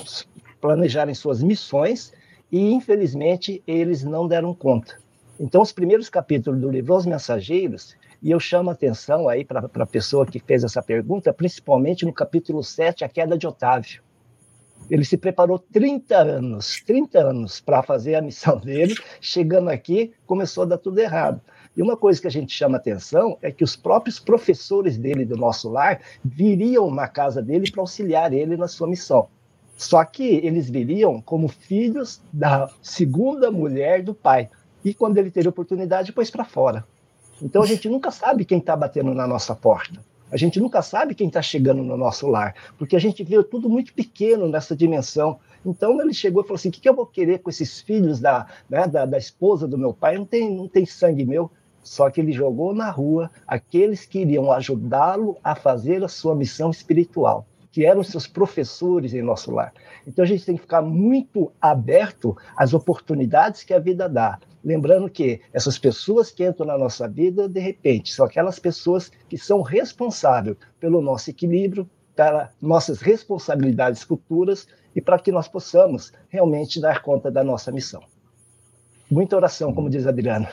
[0.62, 2.14] planejarem suas missões
[2.52, 4.98] e infelizmente eles não deram conta.
[5.38, 9.70] Então, os primeiros capítulos do livro Os Mensageiros, e eu chamo a atenção aí para
[9.74, 14.05] a pessoa que fez essa pergunta, principalmente no capítulo 7, A Queda de Otávio.
[14.90, 18.96] Ele se preparou 30 anos, 30 anos para fazer a missão dele.
[19.20, 21.42] Chegando aqui, começou a dar tudo errado.
[21.76, 25.36] E uma coisa que a gente chama atenção é que os próprios professores dele do
[25.36, 29.28] nosso lar viriam na casa dele para auxiliar ele na sua missão.
[29.76, 34.50] Só que eles viriam como filhos da segunda mulher do pai.
[34.86, 36.86] E quando ele teve oportunidade, pôs para fora.
[37.42, 40.00] Então a gente nunca sabe quem está batendo na nossa porta.
[40.36, 43.70] A gente nunca sabe quem está chegando no nosso lar, porque a gente vê tudo
[43.70, 45.40] muito pequeno nessa dimensão.
[45.66, 48.20] Então ele chegou e falou assim: o que, que eu vou querer com esses filhos
[48.20, 50.18] da, né, da, da esposa do meu pai?
[50.18, 51.50] Não tem, não tem sangue meu.
[51.82, 56.70] Só que ele jogou na rua aqueles que iriam ajudá-lo a fazer a sua missão
[56.70, 59.72] espiritual, que eram seus professores em nosso lar.
[60.06, 64.38] Então a gente tem que ficar muito aberto às oportunidades que a vida dá.
[64.66, 69.38] Lembrando que essas pessoas que entram na nossa vida, de repente, são aquelas pessoas que
[69.38, 76.82] são responsáveis pelo nosso equilíbrio, para nossas responsabilidades futuras e para que nós possamos realmente
[76.82, 78.02] dar conta da nossa missão.
[79.12, 80.48] Muita oração, como diz Adriano.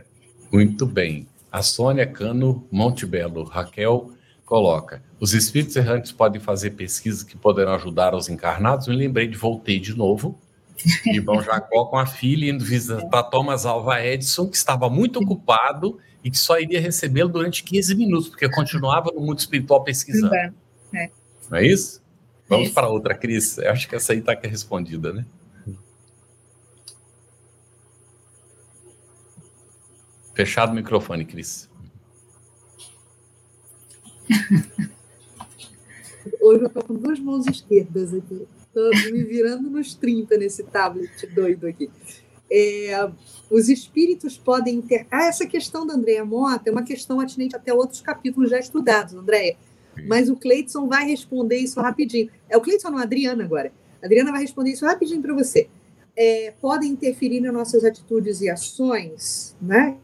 [0.50, 1.28] Muito bem.
[1.52, 4.12] A Sônia Cano Montebello, Raquel,
[4.46, 8.88] coloca: os espíritos errantes podem fazer pesquisas que poderão ajudar os encarnados.
[8.88, 10.38] Me lembrei de voltei de novo
[11.06, 16.30] Irmão Jacó com a filha indo visitar Thomas Alva Edison, que estava muito ocupado e
[16.30, 20.34] que só iria recebê-lo durante 15 minutos, porque continuava no mundo espiritual pesquisando.
[20.34, 20.52] É.
[21.50, 22.02] Não é isso?
[22.48, 22.74] Vamos é isso.
[22.74, 23.58] para outra, Cris.
[23.58, 25.24] Eu acho que essa aí está respondida, né?
[30.34, 31.68] Fechado o microfone, Cris.
[36.40, 38.46] Hoje eu estou com duas mãos esquerdas aqui.
[38.68, 41.90] Estou me virando nos 30 nesse tablet doido aqui.
[42.50, 43.10] É,
[43.50, 45.06] os espíritos podem ter.
[45.10, 49.14] Ah, essa questão da Andréia Mota é uma questão atinente até outros capítulos já estudados,
[49.14, 49.56] Andréia.
[50.06, 52.30] Mas o Cleiton vai responder isso rapidinho.
[52.48, 53.72] É o Cleiton, não, a Adriana agora.
[54.02, 55.68] A Adriana vai responder isso rapidinho para você.
[56.16, 59.96] É, podem interferir nas nossas atitudes e ações, né?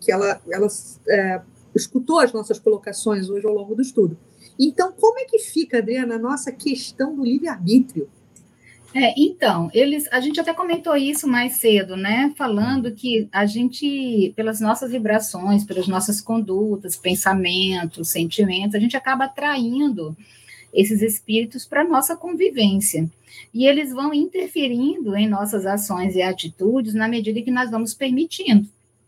[0.00, 0.66] Que ela, ela
[1.08, 1.40] é,
[1.74, 4.16] escutou as nossas colocações hoje ao longo do estudo.
[4.58, 8.08] Então, como é que fica, Adriana, a nossa questão do livre-arbítrio?
[8.94, 12.32] É, então, eles, a gente até comentou isso mais cedo, né?
[12.34, 19.24] Falando que a gente, pelas nossas vibrações, pelas nossas condutas, pensamentos, sentimentos, a gente acaba
[19.24, 20.16] atraindo
[20.72, 23.10] esses espíritos para nossa convivência.
[23.52, 28.66] E eles vão interferindo em nossas ações e atitudes na medida que nós vamos permitindo.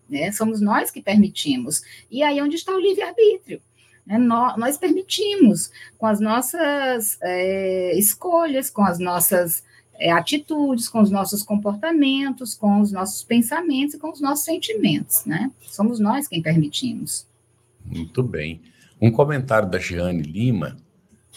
[0.08, 0.32] Né?
[0.32, 1.82] Somos nós que permitimos.
[2.10, 3.60] E aí é onde está o livre-arbítrio.
[4.08, 4.16] Né?
[4.16, 9.62] Nós, nós, permitimos, com as nossas é, escolhas, com as nossas
[9.98, 15.26] é, atitudes, com os nossos comportamentos, com os nossos pensamentos e com os nossos sentimentos,
[15.26, 15.50] né?
[15.60, 17.26] Somos nós quem permitimos.
[17.84, 18.62] Muito bem.
[19.00, 20.76] Um comentário da Giane Lima.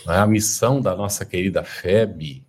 [0.08, 2.42] A missão da nossa querida FEB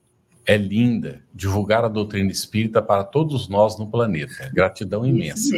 [0.47, 4.51] é linda, divulgar a doutrina espírita para todos nós no planeta.
[4.55, 5.55] Gratidão imensa.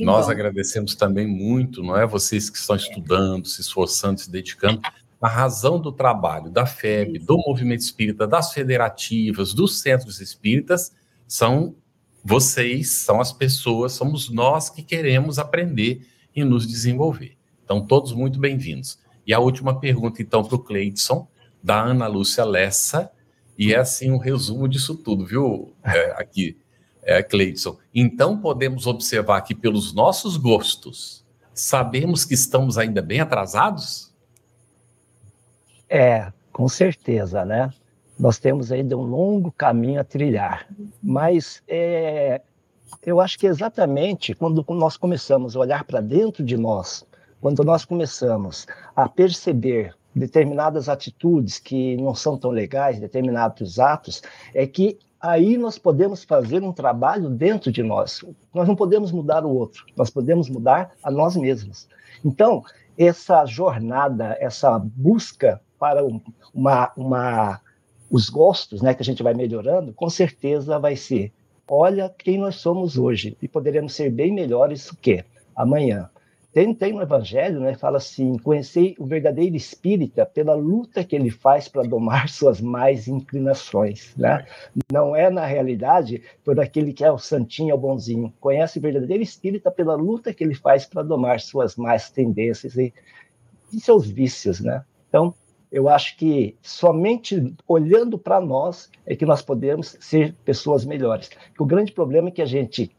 [0.00, 0.32] Nós bom.
[0.32, 2.06] agradecemos também muito, não é?
[2.06, 4.80] Vocês que estão estudando, se esforçando, se dedicando
[5.20, 10.92] a razão do trabalho da FEB, do movimento espírita, das federativas, dos centros espíritas,
[11.26, 11.74] são
[12.22, 17.36] vocês, são as pessoas, somos nós que queremos aprender e nos desenvolver.
[17.64, 18.98] Então, todos muito bem-vindos.
[19.26, 21.26] E a última pergunta, então, para o Cleidson,
[21.62, 23.10] da Ana Lúcia Lessa,
[23.58, 25.72] e é assim um resumo disso tudo, viu?
[25.82, 26.58] É, aqui,
[27.04, 27.76] é, Cleidson.
[27.94, 34.12] Então, podemos observar que, pelos nossos gostos, sabemos que estamos ainda bem atrasados?
[35.88, 37.70] É, com certeza, né?
[38.18, 40.66] Nós temos ainda um longo caminho a trilhar,
[41.02, 42.40] mas é,
[43.04, 47.04] eu acho que exatamente quando nós começamos a olhar para dentro de nós,
[47.40, 54.22] quando nós começamos a perceber determinadas atitudes que não são tão legais, determinados atos,
[54.54, 58.22] é que aí nós podemos fazer um trabalho dentro de nós.
[58.52, 61.88] Nós não podemos mudar o outro, nós podemos mudar a nós mesmos.
[62.22, 62.62] Então,
[62.96, 66.04] essa jornada, essa busca para
[66.52, 67.60] uma, uma,
[68.10, 71.32] os gostos né, que a gente vai melhorando, com certeza vai ser:
[71.66, 75.24] olha quem nós somos hoje e poderemos ser bem melhores do que
[75.56, 76.10] amanhã.
[76.54, 81.28] Tem, tem no Evangelho, né, fala assim: conheci o verdadeiro espírita pela luta que ele
[81.28, 84.14] faz para domar suas mais inclinações.
[84.16, 84.46] Né?
[84.92, 88.32] Não é, na realidade, por aquele que é o santinho, é o bonzinho.
[88.40, 92.94] Conhece o verdadeiro espírita pela luta que ele faz para domar suas mais tendências e,
[93.72, 94.60] e seus vícios.
[94.60, 94.84] Né?
[95.08, 95.34] Então,
[95.72, 101.30] eu acho que somente olhando para nós é que nós podemos ser pessoas melhores.
[101.58, 102.94] o grande problema é que a gente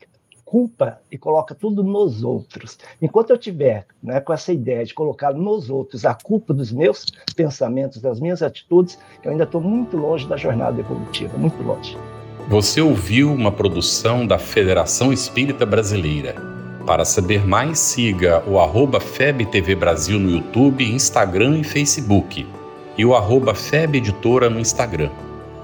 [0.56, 2.78] culpa e coloca tudo nos outros.
[3.02, 7.06] Enquanto eu tiver né, com essa ideia de colocar nos outros a culpa dos meus
[7.36, 11.98] pensamentos, das minhas atitudes, eu ainda estou muito longe da jornada evolutiva, muito longe.
[12.48, 16.36] Você ouviu uma produção da Federação Espírita Brasileira.
[16.86, 22.48] Para saber mais, siga o arroba FebTV Brasil no YouTube, Instagram e Facebook
[22.98, 25.10] e o arroba FEB Editora no Instagram.